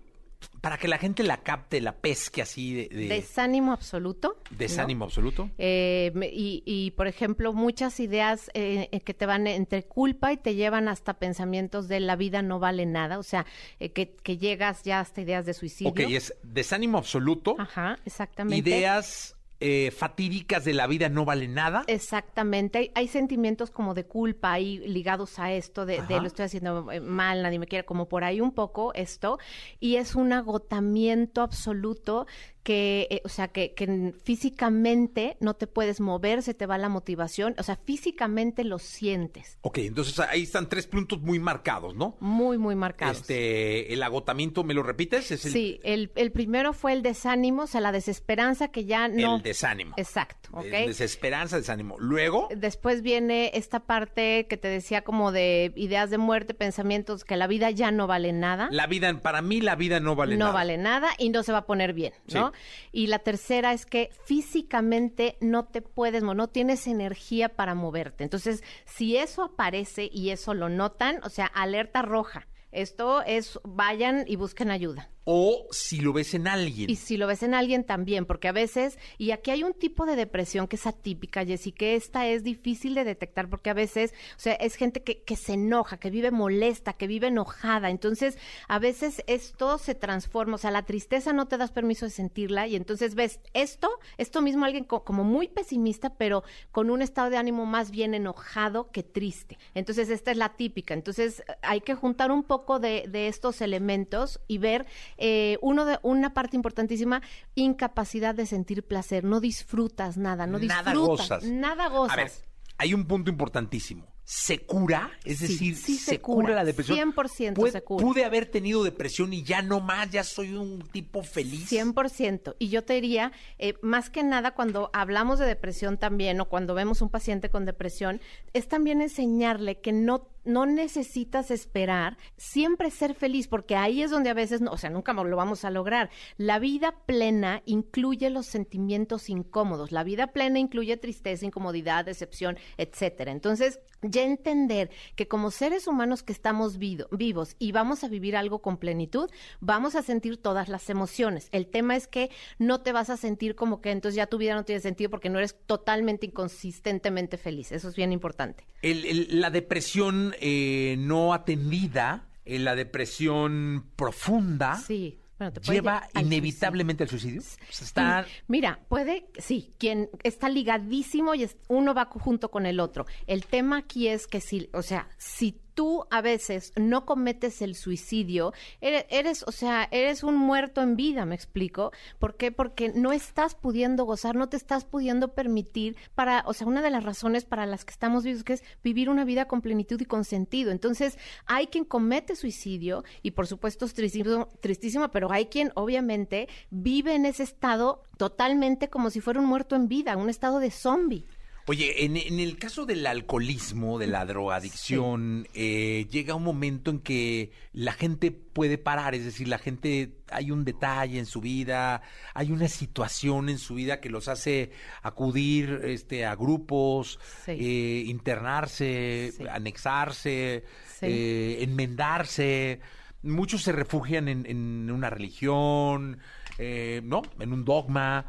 [0.61, 2.87] para que la gente la capte, la pesque así de...
[2.89, 4.37] de- Desánimo absoluto.
[4.49, 4.57] ¿no?
[4.57, 5.49] desánimo absoluto?
[5.57, 10.37] Eh, y, y, por ejemplo, muchas ideas eh, eh, que te van entre culpa y
[10.37, 13.45] te llevan hasta pensamientos de la vida no vale nada, o sea,
[13.79, 15.91] eh, que, que llegas ya hasta ideas de suicidio.
[15.91, 18.69] Ok, es desánimo absoluto, Ajá, exactamente.
[18.69, 21.83] ideas eh, fatídicas de la vida no vale nada.
[21.87, 26.45] Exactamente, hay, hay sentimientos como de culpa ahí ligados a esto, de, de lo estoy
[26.45, 29.39] haciendo eh, mal, nadie me quiere, como por ahí un poco esto,
[29.79, 32.27] y es un agotamiento absoluto
[32.65, 36.89] que, eh, o sea, que, que físicamente no te puedes mover, se te va la
[36.89, 42.17] motivación, o sea, físicamente lo sientes, Ok, entonces ahí están tres puntos muy marcados, ¿no?
[42.19, 43.17] muy, muy marcados.
[43.17, 45.29] Este, el agotamiento, ¿me lo repites?
[45.31, 49.07] Es el, Sí, el, el primero fue el desánimo, o sea, la desesperanza que ya
[49.07, 49.35] no...
[49.35, 49.93] el desánimo.
[49.97, 50.65] Exacto, ¿ok?
[50.65, 51.97] Desesperanza, desánimo.
[51.99, 57.35] Luego, Después viene esta parte que te decía como de ideas de muerte, pensamientos que
[57.37, 58.69] la vida ya no vale nada.
[58.71, 60.53] la vida, para mí la vida no vale no nada.
[60.53, 62.51] vale nada y no se va a poner bien, ¿no?
[62.91, 68.23] Y la tercera es que físicamente no te puedes, no tienes energía para moverte.
[68.23, 72.47] Entonces, si eso aparece y eso lo notan, o sea, alerta roja.
[72.71, 75.09] Esto es, vayan y busquen ayuda.
[75.27, 76.89] O si lo ves en alguien.
[76.89, 80.05] Y si lo ves en alguien también, porque a veces, y aquí hay un tipo
[80.05, 84.13] de depresión que es atípica, Jessy, que esta es difícil de detectar porque a veces,
[84.37, 87.89] o sea, es gente que, que se enoja, que vive molesta, que vive enojada.
[87.89, 92.11] Entonces, a veces esto se transforma, o sea, la tristeza no te das permiso de
[92.11, 97.01] sentirla y entonces ves esto, esto mismo alguien co- como muy pesimista, pero con un
[97.01, 99.57] estado de ánimo más bien enojado que triste.
[99.73, 100.93] Entonces, esta es la típica.
[100.93, 104.85] Entonces, hay que juntar un poco de, de estos elementos y ver
[105.17, 107.21] eh, uno de una parte importantísima,
[107.55, 109.23] incapacidad de sentir placer.
[109.23, 111.43] No disfrutas nada, no Nada disfrutas, gozas.
[111.43, 112.13] nada gozas.
[112.13, 112.31] A ver,
[112.77, 114.05] hay un punto importantísimo.
[114.27, 116.45] se cura, es Sí, decir, sí se, se cura.
[116.47, 116.97] cura, la depresión.
[117.13, 118.03] 100% Pude- se cura.
[118.03, 121.69] Pude haber tenido depresión y ya no más, ya soy un tipo feliz.
[121.71, 122.55] 100%.
[122.57, 126.73] Y yo te diría, eh, más que nada cuando hablamos de depresión también o cuando
[126.73, 128.19] vemos un paciente con depresión,
[128.53, 134.29] es también enseñarle que no no necesitas esperar siempre ser feliz, porque ahí es donde
[134.29, 136.09] a veces, no, o sea, nunca lo vamos a lograr.
[136.37, 139.91] La vida plena incluye los sentimientos incómodos.
[139.91, 143.31] La vida plena incluye tristeza, incomodidad, decepción, etcétera.
[143.31, 148.35] Entonces, ya entender que como seres humanos que estamos vivo- vivos y vamos a vivir
[148.35, 149.29] algo con plenitud,
[149.61, 151.47] vamos a sentir todas las emociones.
[151.51, 152.29] El tema es que
[152.59, 155.29] no te vas a sentir como que entonces ya tu vida no tiene sentido porque
[155.29, 157.71] no eres totalmente inconsistentemente feliz.
[157.71, 158.67] Eso es bien importante.
[158.81, 165.19] El- la depresión eh, no atendida, eh, la depresión profunda, Sí.
[165.37, 167.41] Bueno, te puede lleva inevitablemente al suicidio.
[167.41, 168.25] O sea, está...
[168.47, 173.05] Mira, puede, sí, quien está ligadísimo y es- uno va junto con el otro.
[173.27, 177.75] El tema aquí es que si, o sea, si tú a veces no cometes el
[177.75, 181.91] suicidio, eres, eres, o sea, eres un muerto en vida, ¿me explico?
[182.17, 182.51] ¿Por qué?
[182.51, 186.89] Porque no estás pudiendo gozar, no te estás pudiendo permitir para, o sea, una de
[186.89, 190.05] las razones para las que estamos vivos que es vivir una vida con plenitud y
[190.05, 190.71] con sentido.
[190.71, 196.47] Entonces, hay quien comete suicidio y por supuesto es tristísimo, tristísimo, pero hay quien obviamente
[196.71, 200.71] vive en ese estado totalmente como si fuera un muerto en vida, un estado de
[200.71, 201.25] zombie.
[201.67, 206.99] Oye, en, en el caso del alcoholismo, de la drogadicción, eh, llega un momento en
[206.99, 212.03] que la gente puede parar, es decir, la gente, hay un detalle en su vida,
[212.35, 217.51] hay una situación en su vida que los hace acudir este, a grupos, Sí.
[217.59, 219.45] eh, internarse, Sí.
[219.49, 220.63] anexarse,
[221.01, 222.79] eh, enmendarse.
[223.23, 226.19] Muchos se refugian en, en una religión,
[226.59, 227.21] ¿no?
[227.39, 228.27] En un dogma.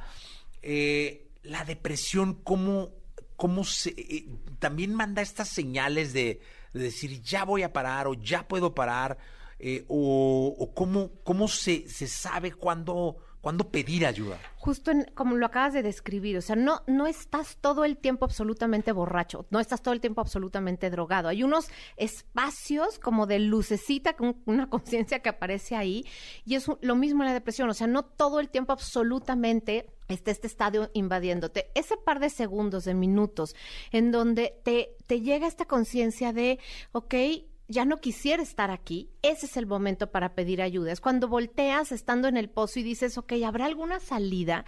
[0.63, 2.93] La depresión, ¿cómo,
[3.37, 3.91] cómo se...
[3.91, 4.27] eh,
[4.59, 6.41] también manda estas señales de,
[6.73, 9.19] de decir, ya voy a parar o ya puedo parar,
[9.59, 14.41] eh, o, o cómo, cómo se, se sabe cuándo, cuándo pedir ayuda.
[14.57, 18.25] Justo en, como lo acabas de describir, o sea, no, no estás todo el tiempo
[18.25, 21.29] absolutamente borracho, no estás todo el tiempo absolutamente drogado.
[21.29, 26.05] Hay unos espacios como de lucecita, con una conciencia que aparece ahí,
[26.45, 30.33] y es lo mismo en la depresión, o sea, no todo el tiempo absolutamente está
[30.33, 31.71] este estadio invadiéndote.
[31.77, 33.55] Ese par de segundos, de minutos,
[33.93, 36.59] en donde te, te llega esta conciencia de,
[36.91, 37.15] ok,
[37.69, 40.93] ya no quisiera estar aquí, ese es el momento para pedir ayuda.
[40.93, 44.65] Es cuando volteas estando en el pozo y dices, ok, ¿habrá alguna salida?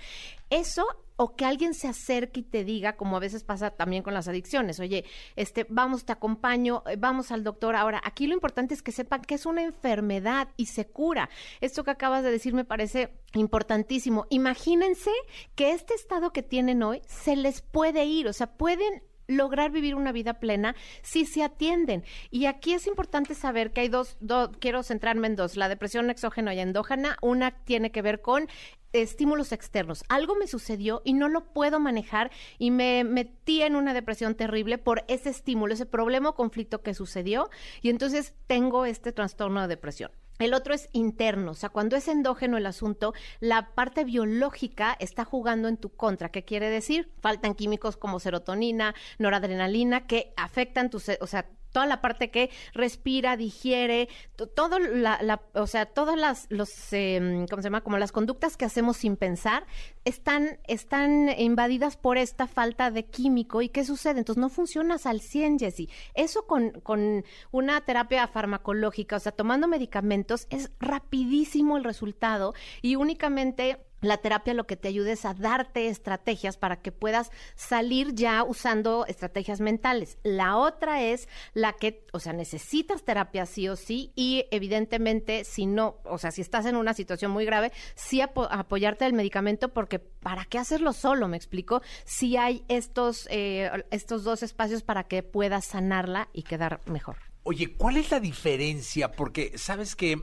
[0.51, 0.87] Eso
[1.21, 4.29] o que alguien se acerque y te diga, como a veces pasa también con las
[4.29, 7.75] adicciones, oye, este, vamos, te acompaño, eh, vamos al doctor.
[7.75, 11.29] Ahora, aquí lo importante es que sepan que es una enfermedad y se cura.
[11.61, 14.27] Esto que acabas de decir me parece importantísimo.
[14.31, 15.11] Imagínense
[15.57, 19.95] que este estado que tienen hoy se les puede ir, o sea, pueden lograr vivir
[19.95, 22.03] una vida plena si se atienden.
[22.31, 26.11] Y aquí es importante saber que hay dos, dos, quiero centrarme en dos, la depresión
[26.11, 27.17] exógena y endógena.
[27.23, 28.49] Una tiene que ver con
[28.93, 30.03] estímulos externos.
[30.09, 34.79] Algo me sucedió y no lo puedo manejar y me metí en una depresión terrible
[34.79, 37.51] por ese estímulo, ese problema o conflicto que sucedió
[37.83, 40.11] y entonces tengo este trastorno de depresión.
[40.39, 45.25] El otro es interno, o sea, cuando es endógeno el asunto, la parte biológica está
[45.25, 46.31] jugando en tu contra.
[46.31, 47.11] ¿Qué quiere decir?
[47.21, 52.51] Faltan químicos como serotonina, noradrenalina, que afectan tu, ce- o sea, toda la parte que
[52.73, 57.83] respira, digiere, to- todo la, o sea, todas las, los, eh, ¿cómo se llama?
[57.83, 59.67] Como las conductas que hacemos sin pensar,
[60.05, 63.63] están, están invadidas por esta falta de químico.
[63.63, 64.19] ¿Y qué sucede?
[64.19, 65.89] Entonces no funcionas al 100, Jessy.
[66.15, 72.97] Eso con, con una terapia farmacológica, o sea, tomando medicamentos, es rapidísimo el resultado y
[72.97, 78.15] únicamente la terapia lo que te ayuda es a darte estrategias para que puedas salir
[78.15, 80.19] ya usando estrategias mentales.
[80.23, 85.67] La otra es la que, o sea, necesitas terapia sí o sí y evidentemente si
[85.67, 89.71] no, o sea, si estás en una situación muy grave, sí apo- apoyarte del medicamento
[89.73, 91.29] porque ¿para qué hacerlo solo?
[91.29, 91.83] Me explico.
[92.05, 97.17] Si hay estos, eh, estos dos espacios para que puedas sanarla y quedar mejor.
[97.43, 99.13] Oye, ¿cuál es la diferencia?
[99.13, 100.21] Porque, ¿sabes que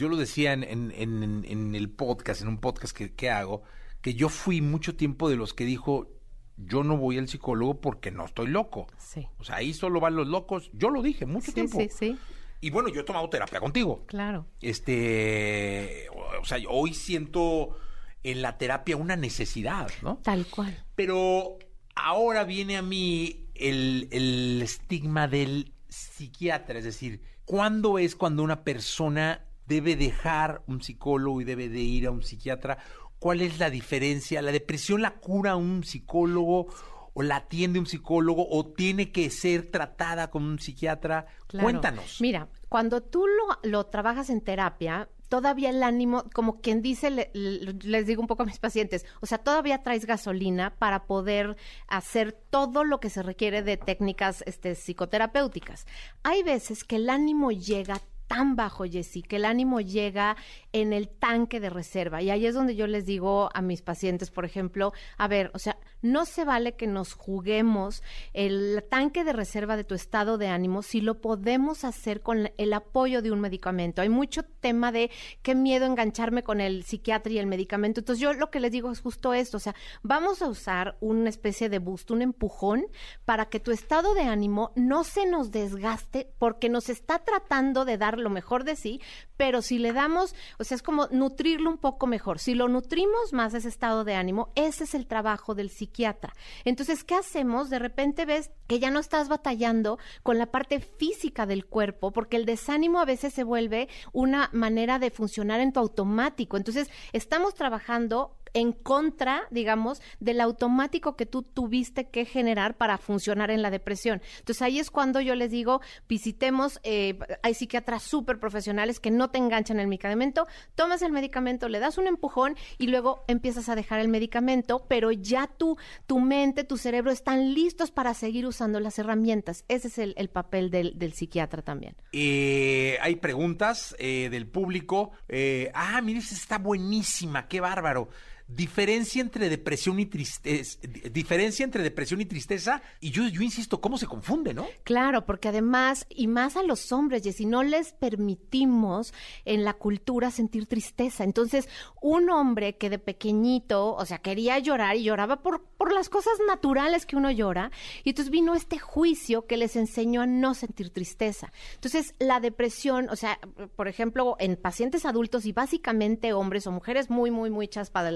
[0.00, 3.62] Yo lo decía en, en- en- en el podcast, en un podcast que, que hago,
[4.00, 6.08] que yo fui mucho tiempo de los que dijo,
[6.56, 8.86] yo no voy al psicólogo porque no estoy loco.
[8.98, 9.28] Sí.
[9.38, 10.70] O sea, ahí solo van los locos.
[10.72, 11.78] Yo lo dije mucho Sí, tiempo.
[11.80, 12.18] sí, sí.
[12.62, 14.04] Y bueno, yo he tomado terapia contigo.
[14.06, 14.46] Claro.
[14.60, 16.06] Este,
[16.40, 17.76] o sea, hoy siento
[18.22, 20.16] en la terapia una necesidad, ¿no?
[20.22, 20.82] Tal cual.
[20.94, 21.58] Pero
[21.94, 28.62] ahora viene a mí el, el estigma del psiquiatra, es decir, ¿cuándo es cuando una
[28.64, 32.76] persona debe dejar un psicólogo y debe de ir a un psiquiatra?
[33.20, 34.42] ¿Cuál es la diferencia?
[34.42, 36.66] ¿La depresión la cura un psicólogo
[37.14, 41.26] o la atiende un psicólogo o tiene que ser tratada con un psiquiatra?
[41.46, 41.64] Claro.
[41.64, 42.18] Cuéntanos.
[42.20, 47.30] Mira, cuando tú lo, lo trabajas en terapia, todavía el ánimo, como quien dice, le-
[47.34, 51.56] le- les digo un poco a mis pacientes, o sea, todavía traes gasolina para poder
[51.88, 55.86] hacer todo lo que se requiere de técnicas este, psicoterapéuticas.
[56.24, 58.00] Hay veces que el ánimo llega
[58.30, 60.36] tan bajo, Jessy, que el ánimo llega
[60.72, 62.22] en el tanque de reserva.
[62.22, 65.58] Y ahí es donde yo les digo a mis pacientes, por ejemplo, a ver, o
[65.58, 70.46] sea, no se vale que nos juguemos el tanque de reserva de tu estado de
[70.46, 74.00] ánimo si lo podemos hacer con el apoyo de un medicamento.
[74.00, 75.10] Hay mucho tema de
[75.42, 77.98] qué miedo engancharme con el psiquiatra y el medicamento.
[77.98, 81.28] Entonces yo lo que les digo es justo esto, o sea, vamos a usar una
[81.28, 82.86] especie de boost, un empujón
[83.24, 87.98] para que tu estado de ánimo no se nos desgaste porque nos está tratando de
[87.98, 89.00] dar lo mejor de sí,
[89.36, 92.38] pero si le damos, o sea, es como nutrirlo un poco mejor.
[92.38, 96.32] Si lo nutrimos más ese estado de ánimo, ese es el trabajo del psiquiatra.
[96.64, 97.70] Entonces, ¿qué hacemos?
[97.70, 102.36] De repente ves que ya no estás batallando con la parte física del cuerpo, porque
[102.36, 106.56] el desánimo a veces se vuelve una manera de funcionar en tu automático.
[106.56, 113.50] Entonces, estamos trabajando en contra, digamos, del automático que tú tuviste que generar para funcionar
[113.50, 114.22] en la depresión.
[114.38, 119.30] Entonces ahí es cuando yo les digo, visitemos, eh, hay psiquiatras súper profesionales que no
[119.30, 123.74] te enganchan el medicamento, tomas el medicamento, le das un empujón y luego empiezas a
[123.74, 128.80] dejar el medicamento, pero ya tu, tu mente, tu cerebro están listos para seguir usando
[128.80, 129.64] las herramientas.
[129.68, 131.96] Ese es el, el papel del, psiquiatra también.
[132.12, 135.12] Eh, hay preguntas eh, del público.
[135.28, 138.08] Eh, ah, mire, está buenísima, qué bárbaro.
[138.54, 140.78] Diferencia entre depresión y tristeza,
[141.12, 144.66] diferencia entre depresión y tristeza, y yo, yo insisto, ¿cómo se confunde, no?
[144.84, 150.30] Claro, porque además, y más a los hombres, si no les permitimos en la cultura
[150.30, 151.24] sentir tristeza.
[151.24, 151.68] Entonces,
[152.00, 156.34] un hombre que de pequeñito, o sea, quería llorar y lloraba por, por las cosas
[156.46, 157.70] naturales que uno llora,
[158.04, 161.52] y entonces vino este juicio que les enseñó a no sentir tristeza.
[161.74, 163.38] Entonces, la depresión, o sea,
[163.76, 168.10] por ejemplo, en pacientes adultos y básicamente hombres o mujeres muy, muy, muy echas para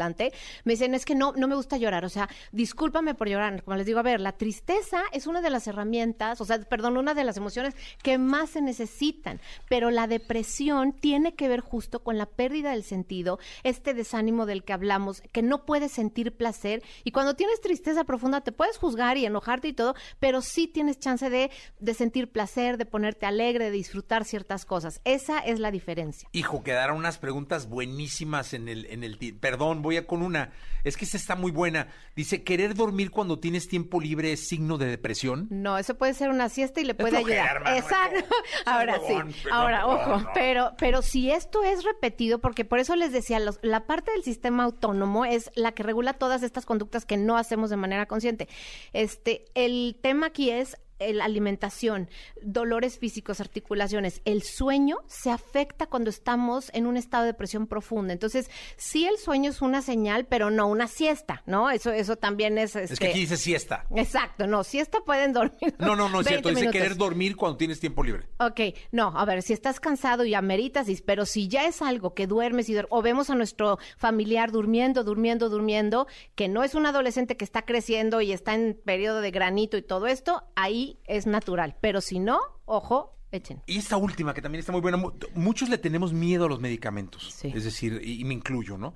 [0.64, 3.62] me dicen, es que no, no me gusta llorar, o sea, discúlpame por llorar.
[3.62, 6.96] Como les digo, a ver, la tristeza es una de las herramientas, o sea, perdón,
[6.96, 12.02] una de las emociones que más se necesitan, pero la depresión tiene que ver justo
[12.02, 16.82] con la pérdida del sentido, este desánimo del que hablamos, que no puedes sentir placer,
[17.04, 20.98] y cuando tienes tristeza profunda te puedes juzgar y enojarte y todo, pero sí tienes
[20.98, 25.00] chance de, de sentir placer, de ponerte alegre, de disfrutar ciertas cosas.
[25.04, 26.28] Esa es la diferencia.
[26.32, 30.50] Hijo, quedaron unas preguntas buenísimas en el, en el, perdón, voy a con una,
[30.84, 31.88] es que esta está muy buena.
[32.14, 35.48] Dice, ¿querer dormir cuando tienes tiempo libre es signo de depresión?
[35.50, 37.56] No, eso puede ser una siesta y le puede flojera, ayudar.
[37.56, 38.34] hermano, Exacto.
[38.66, 39.14] Ahora sí.
[39.50, 40.28] Ahora, ojo, no.
[40.34, 44.22] pero, pero si esto es repetido, porque por eso les decía, los- la parte del
[44.22, 48.48] sistema autónomo es la que regula todas estas conductas que no hacemos de manera consciente.
[48.92, 50.76] Este, el tema aquí es
[51.12, 52.08] la alimentación,
[52.42, 58.12] dolores físicos, articulaciones, el sueño se afecta cuando estamos en un estado de depresión profunda.
[58.12, 61.70] Entonces, sí el sueño es una señal, pero no una siesta, ¿no?
[61.70, 62.76] Eso, eso también es.
[62.76, 63.86] Es que este, aquí dice siesta.
[63.94, 65.74] Exacto, no, siesta pueden dormir.
[65.78, 66.80] No, no, no es 20 cierto, dice minutos.
[66.80, 68.28] querer dormir cuando tienes tiempo libre.
[68.38, 68.60] Ok,
[68.92, 72.68] no, a ver, si estás cansado y ameritas, pero si ya es algo que duermes
[72.68, 77.36] y duer- o vemos a nuestro familiar durmiendo, durmiendo, durmiendo, que no es un adolescente
[77.36, 81.76] que está creciendo y está en periodo de granito y todo esto, ahí es natural.
[81.80, 83.60] Pero si no, ojo, echen.
[83.66, 86.60] Y esta última, que también está muy buena, mu- muchos le tenemos miedo a los
[86.60, 87.32] medicamentos.
[87.32, 87.52] Sí.
[87.54, 88.94] Es decir, y, me incluyo, ¿no?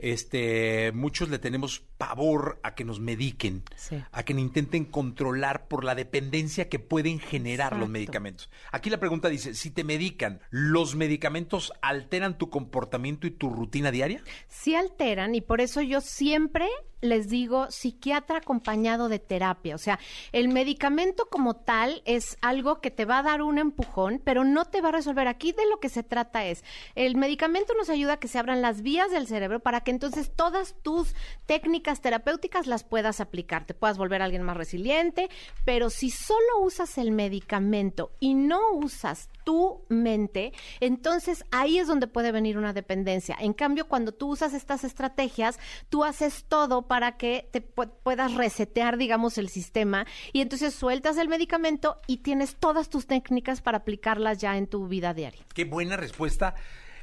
[0.00, 4.02] Este, muchos le tenemos pavor a que nos mediquen, Sí.
[4.12, 8.50] a que nos intenten controlar por la dependencia que pueden generar los medicamentos.
[8.72, 13.90] Aquí la pregunta dice, si te medican, ¿los medicamentos alteran tu comportamiento y tu rutina
[13.90, 14.20] diaria?
[14.48, 16.66] sí alteran y por eso yo siempre
[17.00, 19.74] les digo psiquiatra acompañado de terapia.
[19.74, 19.98] O sea,
[20.32, 24.64] el medicamento como tal es algo que te va a dar un empujón, pero no
[24.64, 25.28] te va a resolver.
[25.28, 28.62] Aquí de lo que se trata es, el medicamento nos ayuda a que se abran
[28.62, 31.14] las vías del cerebro para que entonces todas tus
[31.46, 35.28] técnicas terapéuticas las puedas aplicar, te puedas volver alguien más resiliente,
[35.64, 42.06] pero si solo usas el medicamento y no usas tu mente, entonces ahí es donde
[42.06, 43.36] puede venir una dependencia.
[43.38, 48.34] En cambio, cuando tú usas estas estrategias, tú haces todo para que te pu- puedas
[48.34, 53.78] resetear, digamos, el sistema y entonces sueltas el medicamento y tienes todas tus técnicas para
[53.78, 55.44] aplicarlas ya en tu vida diaria.
[55.54, 56.54] Qué buena respuesta.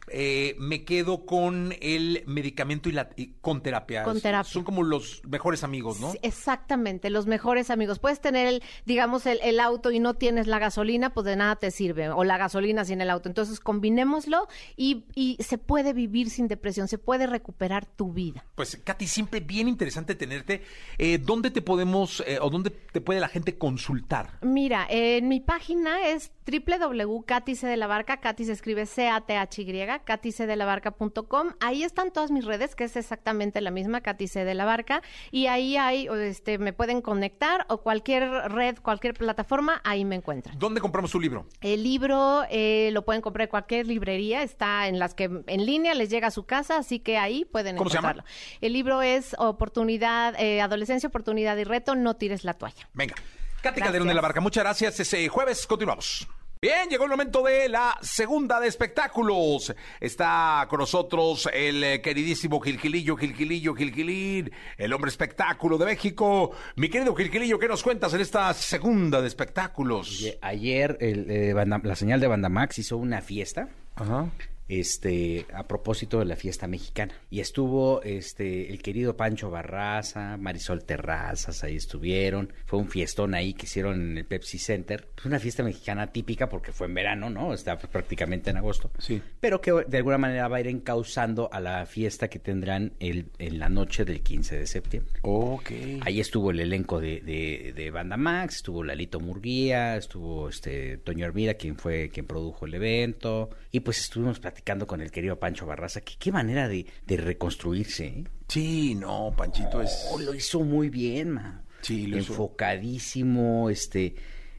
[0.07, 4.03] Eh, me quedo con el medicamento y, la, y con terapia.
[4.03, 4.51] Con terapia.
[4.51, 6.11] Son como los mejores amigos, ¿no?
[6.11, 7.99] Sí, Exactamente, los mejores amigos.
[7.99, 11.55] Puedes tener, el, digamos, el, el auto y no tienes la gasolina, pues de nada
[11.55, 13.29] te sirve, o la gasolina sin el auto.
[13.29, 18.45] Entonces, combinémoslo y, y se puede vivir sin depresión, se puede recuperar tu vida.
[18.55, 20.63] Pues, Katy, siempre bien interesante tenerte.
[20.97, 24.39] Eh, ¿Dónde te podemos eh, o dónde te puede la gente consultar?
[24.41, 31.53] Mira, en mi página es www.catice de la barca, Katy se escribe C-A-T-H-Y, caticedelabarca.com.
[31.59, 35.01] Ahí están todas mis redes, que es exactamente la misma, Catice de la Barca,
[35.31, 40.57] y ahí hay, este, me pueden conectar o cualquier red, cualquier plataforma, ahí me encuentran.
[40.57, 41.45] ¿Dónde compramos tu libro?
[41.61, 45.93] El libro eh, lo pueden comprar en cualquier librería, está en las que en línea
[45.93, 48.11] les llega a su casa, así que ahí pueden ¿Cómo se llama?
[48.11, 48.31] encontrarlo.
[48.61, 52.89] El libro es Oportunidad, eh, Adolescencia, Oportunidad y Reto, no tires la toalla.
[52.93, 53.15] Venga.
[53.61, 53.79] Katy.
[53.79, 54.99] Calderón de la Barca, muchas gracias.
[54.99, 56.27] Ese jueves continuamos.
[56.63, 59.75] Bien, llegó el momento de la segunda de espectáculos.
[59.99, 66.51] Está con nosotros el eh, queridísimo Gilgilillo, Gilgilillo, Gilgilín, el hombre espectáculo de México.
[66.77, 70.25] Mi querido Gilgilillo, ¿qué nos cuentas en esta segunda de espectáculos?
[70.41, 74.29] Ayer el, eh, Banda- la señal de Bandamax hizo una fiesta Ajá.
[74.67, 80.83] Este a propósito de la fiesta mexicana y estuvo este el querido Pancho Barraza, Marisol
[80.83, 85.39] Terrazas, ahí estuvieron, fue un fiestón ahí que hicieron en el Pepsi Center, pues una
[85.39, 87.53] fiesta mexicana típica porque fue en verano, ¿no?
[87.53, 88.91] Está prácticamente en agosto.
[88.99, 89.21] Sí.
[89.39, 93.27] Pero que de alguna manera va a ir encauzando a la fiesta que tendrán el,
[93.39, 95.13] en la noche del 15 de septiembre.
[95.21, 95.71] Ok.
[96.01, 101.25] Ahí estuvo el elenco de, de, de Banda Max, estuvo Lalito Murguía, estuvo este Toño
[101.25, 105.65] Hermida, quien fue quien produjo el evento, y pues estuvimos platicando con el querido Pancho
[105.65, 108.23] Barraza, que qué manera de, de reconstruirse, ¿eh?
[108.47, 110.09] Sí, no, Panchito es...
[110.11, 111.65] Oh, lo hizo muy bien, man.
[111.81, 112.33] Sí, lo hizo.
[112.33, 114.13] Enfocadísimo, este,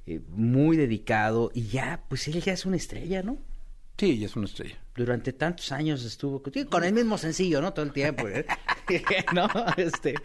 [0.08, 3.38] eh, muy dedicado, y ya, pues él ya es una estrella, ¿no?
[3.96, 4.80] Sí, ya es una estrella.
[4.96, 7.72] durante tantos años estuvo con el mismo sencillo, ¿no?
[7.72, 8.44] Todo el tiempo, ¿eh?
[9.32, 9.48] ¿no?
[9.76, 10.16] Este,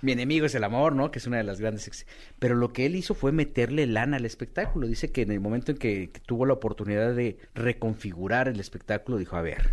[0.00, 1.10] mi enemigo es el amor, ¿no?
[1.10, 2.06] Que es una de las grandes...
[2.38, 4.86] Pero lo que él hizo fue meterle lana al espectáculo.
[4.86, 9.36] Dice que en el momento en que, tuvo la oportunidad de reconfigurar el espectáculo, dijo,
[9.36, 9.72] a ver,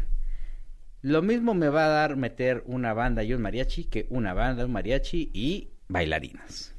[1.02, 4.66] lo mismo me va a dar meter una banda y un mariachi que una banda,
[4.66, 6.74] un mariachi y bailarinas.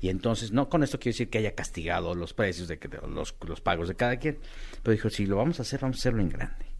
[0.00, 3.36] Y entonces, no con esto quiero decir que haya castigado los precios de, que- los,
[3.46, 4.38] los pagos de cada quien,
[4.82, 6.71] pero dijo, si lo vamos a hacer, vamos a hacerlo en grande.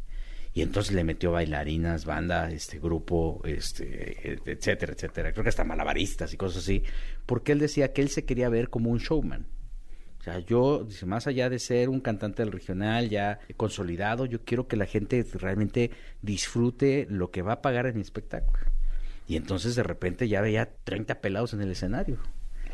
[0.54, 5.32] Y entonces le metió bailarinas, banda, este grupo, este, etcétera, etcétera.
[5.32, 6.82] Creo que hasta malabaristas y cosas así,
[7.24, 9.46] porque él decía que él se quería ver como un showman.
[10.20, 14.44] O sea, yo, dice, más allá de ser un cantante del regional ya consolidado, yo
[14.44, 18.62] quiero que la gente realmente disfrute lo que va a pagar en mi espectáculo.
[19.26, 22.18] Y entonces de repente ya veía 30 pelados en el escenario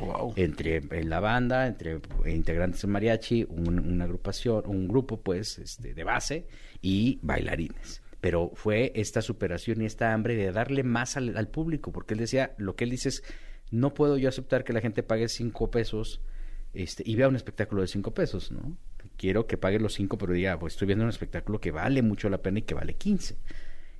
[0.00, 0.32] Wow.
[0.36, 5.92] entre en la banda, entre integrantes de mariachi, un- una agrupación, un grupo pues este,
[5.94, 6.46] de base
[6.80, 8.02] y bailarines.
[8.20, 12.54] Pero fue esta superación y esta hambre de darle más al, público, porque él decía,
[12.58, 13.22] lo que él dice es,
[13.70, 16.20] no puedo yo aceptar que la gente pague cinco pesos
[16.72, 18.76] este, y vea un espectáculo de cinco pesos, ¿no?
[19.16, 22.28] Quiero que pague los cinco, pero diga, pues estoy viendo un espectáculo que vale mucho
[22.28, 23.36] la pena y que vale 15.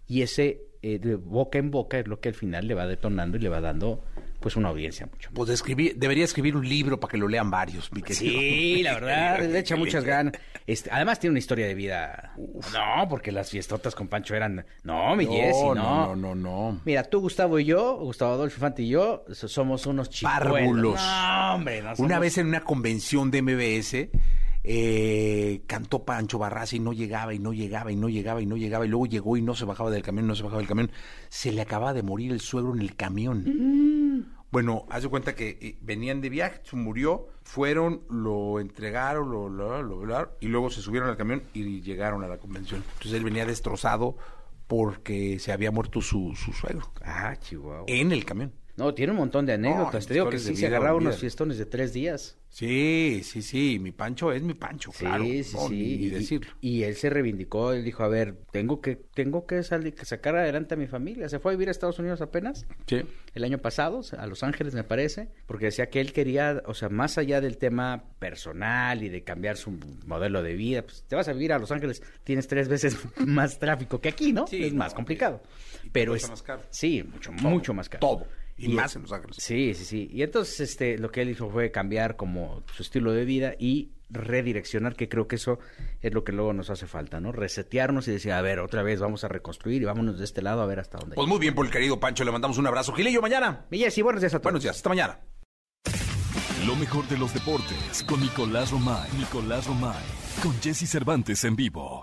[0.07, 3.37] Y ese eh, de boca en boca es lo que al final le va detonando
[3.37, 4.05] y le va dando
[4.41, 5.37] pues una audiencia mucho más.
[5.37, 8.39] Pues escribir, debería escribir un libro para que lo lean varios, mi querido.
[8.41, 10.35] Sí, la verdad, le echa muchas ganas.
[10.67, 12.35] Este, además tiene una historia de vida.
[12.37, 14.65] No, porque las fiestotas con Pancho eran.
[14.85, 15.75] No, mi Jessy, no.
[15.75, 16.81] no, no, no, no.
[16.85, 20.39] Mira, tú, Gustavo y yo, Gustavo Adolfo Infante y yo, so- somos unos chicuelos.
[20.41, 21.01] Párvulos.
[21.01, 24.09] No, hombre, no Una somos- vez en una convención de MBS,
[24.65, 28.57] eh, cantó Pancho Barraza y no llegaba y no llegaba y no llegaba y no
[28.57, 30.91] llegaba y luego llegó y no se bajaba del camión, no se bajaba del camión.
[31.29, 33.45] Se le acababa de morir el suegro en el camión.
[33.47, 34.39] Mm.
[34.51, 39.49] Bueno, haz de cuenta que eh, venían de viaje, se murió, fueron, lo entregaron, lo,
[39.49, 42.83] lo, lo- lo- y luego se subieron al camión y llegaron a la convención.
[42.95, 44.17] Entonces él venía destrozado
[44.67, 47.85] porque se había muerto su, su suegro Ah, chihuahua.
[47.89, 48.53] en el camión.
[48.79, 50.07] No, tiene un montón de anécdotas.
[50.07, 52.39] Te digo que sí se agarraba unos fiestones de tres días.
[52.51, 55.23] Sí, sí, sí, mi Pancho es mi Pancho, claro.
[55.25, 55.75] Sí, sí, no, sí.
[55.75, 56.51] Ni, ni Y- decirlo.
[56.63, 60.35] Y, él se reivindicó, él dijo, a ver, tengo que, tengo que salir, que sacar
[60.37, 61.29] adelante a mi familia.
[61.29, 63.03] Se fue a vivir a Estados Unidos apenas, Sí.
[63.35, 66.89] el año pasado, a Los Ángeles me parece, porque decía que él quería, o sea,
[66.89, 69.73] más allá del tema personal y de cambiar su
[70.07, 73.59] modelo de vida, pues te vas a vivir a Los Ángeles, tienes tres veces más
[73.59, 74.47] tráfico que aquí, ¿no?
[74.47, 75.43] Sí, es no, más complicado.
[75.93, 76.63] Pero es más caro.
[76.71, 78.01] Sí, mucho, Todo, mucho más caro.
[78.01, 78.27] todo.
[78.59, 79.37] Y, más en Los Ángeles.
[79.39, 80.11] Sí, sí, sí.
[80.13, 83.93] Y entonces este lo que él hizo fue cambiar como su estilo de vida y
[84.11, 85.59] redireccionar, que creo que eso
[86.01, 87.31] es lo que luego nos hace falta, ¿no?
[87.33, 90.63] Resetearnos y decir, a ver, otra vez vamos a reconstruir y vámonos de este lado
[90.63, 91.15] a ver hasta dónde.
[91.15, 92.93] Pues muy bien por el querido Pancho, le mandamos un abrazo.
[92.93, 93.67] Gilillo, mañana.
[93.71, 94.45] Mi Jessy, buenos días a todos.
[94.45, 95.21] Buenos días, hasta mañana.
[96.67, 99.09] Lo mejor de los deportes con Nicolás Romay.
[99.17, 100.05] Nicolás Romay.
[100.43, 102.03] Con Jesse Cervantes en vivo.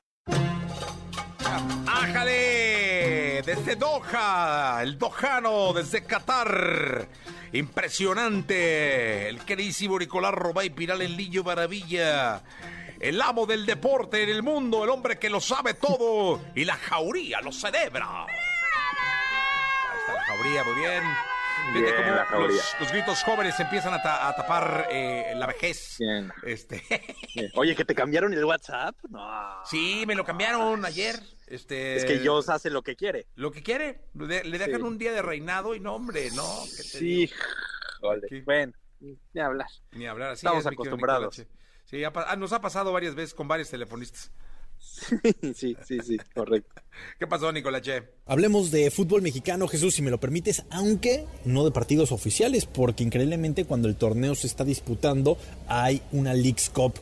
[3.41, 7.07] Desde Doha, el dojano, desde Qatar.
[7.53, 9.29] Impresionante.
[9.29, 12.41] El queridísimo Nicolás Robay Piral, el niño maravilla.
[12.99, 16.75] El amo del deporte en el mundo, el hombre que lo sabe todo y la
[16.75, 18.23] jauría lo celebra.
[18.23, 18.29] Ahí
[19.99, 21.03] está la jauría, muy bien.
[21.73, 21.85] Bien,
[22.31, 25.95] cómo los, los gritos jóvenes empiezan a, ta- a tapar eh, la vejez.
[25.99, 26.31] Bien.
[26.43, 26.83] Este,
[27.35, 27.51] Bien.
[27.55, 28.95] Oye, que te cambiaron el WhatsApp.
[29.09, 29.63] No.
[29.65, 31.19] sí, me lo cambiaron ayer.
[31.47, 33.27] Este, Es que Dios hace lo que quiere.
[33.35, 34.01] Lo que quiere.
[34.15, 34.87] Le, le dejan Sí.
[34.87, 36.63] un día de reinado y no, hombre, no.
[36.75, 37.29] ¿qué te Sí.
[38.01, 38.43] Joder.
[38.45, 39.67] Bueno, ni hablar.
[39.91, 40.45] Ni hablar así.
[40.45, 41.45] Estamos es, acostumbrados.
[41.85, 44.31] Sí, ha ah, nos ha pasado varias veces con varios telefonistas.
[45.55, 46.81] sí, sí, sí, correcto.
[47.19, 48.03] ¿Qué pasó, Nicolache?
[48.25, 53.03] Hablemos de fútbol mexicano, Jesús, si me lo permites, aunque no de partidos oficiales, porque
[53.03, 55.37] increíblemente cuando el torneo se está disputando
[55.67, 56.95] hay una Leagues Cup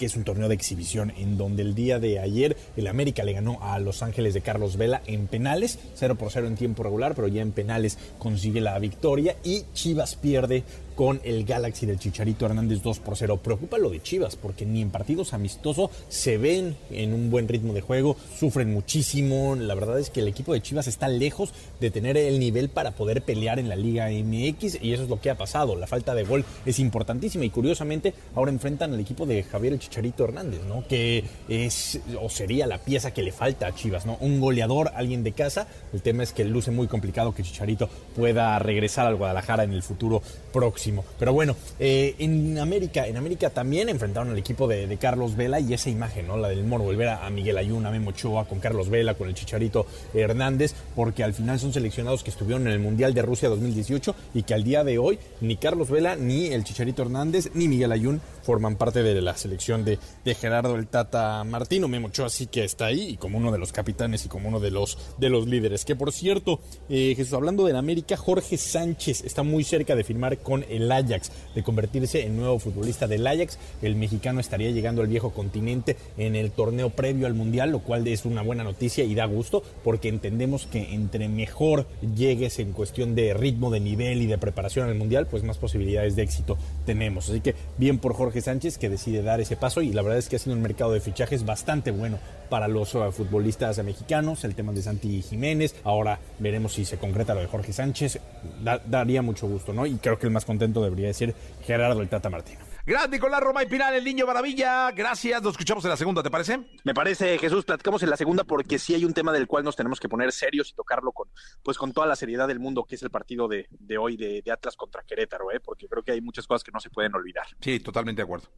[0.00, 3.34] que es un torneo de exhibición en donde el día de ayer el América le
[3.34, 7.14] ganó a Los Ángeles de Carlos Vela en penales, 0 por 0 en tiempo regular,
[7.14, 10.64] pero ya en penales consigue la victoria y Chivas pierde
[11.00, 13.38] con el Galaxy del Chicharito Hernández 2 por 0.
[13.42, 17.72] Preocupa lo de Chivas porque ni en partidos amistosos se ven en un buen ritmo
[17.72, 19.56] de juego, sufren muchísimo.
[19.56, 22.90] La verdad es que el equipo de Chivas está lejos de tener el nivel para
[22.90, 25.74] poder pelear en la Liga MX y eso es lo que ha pasado.
[25.74, 29.78] La falta de gol es importantísima y curiosamente ahora enfrentan al equipo de Javier el
[29.78, 30.86] Chicharito Hernández, ¿no?
[30.86, 34.18] Que es o sería la pieza que le falta a Chivas, ¿no?
[34.20, 35.66] Un goleador, alguien de casa.
[35.94, 39.82] El tema es que luce muy complicado que Chicharito pueda regresar al Guadalajara en el
[39.82, 40.20] futuro
[40.52, 40.89] próximo.
[41.18, 45.72] Pero bueno, eh, en América, en América también enfrentaron al equipo de, Carlos Vela y
[45.72, 46.36] esa imagen, ¿no?
[46.36, 49.28] La del Moro, volver a, a Miguel Ayun, a Memo Ochoa, con Carlos Vela, con
[49.28, 53.48] el Chicharito Hernández, porque al final son seleccionados que estuvieron en el Mundial de Rusia
[53.48, 57.68] 2018 y que al día de hoy ni Carlos Vela, ni el Chicharito Hernández, ni
[57.68, 61.88] Miguel Ayun forman parte de la selección de, de Gerardo el Tata Martino.
[61.88, 64.60] Memo Ochoa sí que está ahí y como uno de los capitanes y como uno
[64.60, 65.84] de los, de los líderes.
[65.84, 70.38] Que por cierto, eh, Jesús, hablando del América, Jorge Sánchez está muy cerca de firmar
[70.38, 73.58] con el Ajax, de convertirse en nuevo futbolista del Ajax.
[73.82, 78.06] El mexicano estaría llegando al viejo continente en el torneo previo al Mundial, lo cual
[78.06, 83.14] es una buena noticia y da gusto porque entendemos que entre mejor llegues en cuestión
[83.16, 87.28] de ritmo, de nivel y de preparación al Mundial, pues más posibilidades de éxito tenemos.
[87.30, 90.28] Así que bien por Jorge Sánchez que decide dar ese paso y la verdad es
[90.28, 92.18] que ha sido un mercado de fichajes bastante bueno
[92.50, 97.32] para los uh, futbolistas mexicanos, el tema de Santi Jiménez, ahora veremos si se concreta
[97.32, 98.18] lo de Jorge Sánchez,
[98.64, 99.86] Da- daría mucho gusto, ¿no?
[99.86, 102.60] Y creo que el más contento debería de ser Gerardo el Tata Martino.
[102.86, 104.90] Gran Nicolás Roma y Pinal, el niño maravilla.
[104.92, 106.60] Gracias, nos escuchamos en la segunda, ¿te parece?
[106.84, 109.76] Me parece, Jesús, platicamos en la segunda porque sí hay un tema del cual nos
[109.76, 111.28] tenemos que poner serios y tocarlo con,
[111.62, 114.42] pues, con toda la seriedad del mundo, que es el partido de, de hoy de,
[114.42, 115.60] de Atlas contra Querétaro, ¿eh?
[115.60, 117.46] porque creo que hay muchas cosas que no se pueden olvidar.
[117.60, 118.48] Sí, totalmente de acuerdo.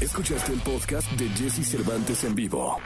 [0.00, 2.78] Escuchaste el podcast de Jesse Cervantes en vivo.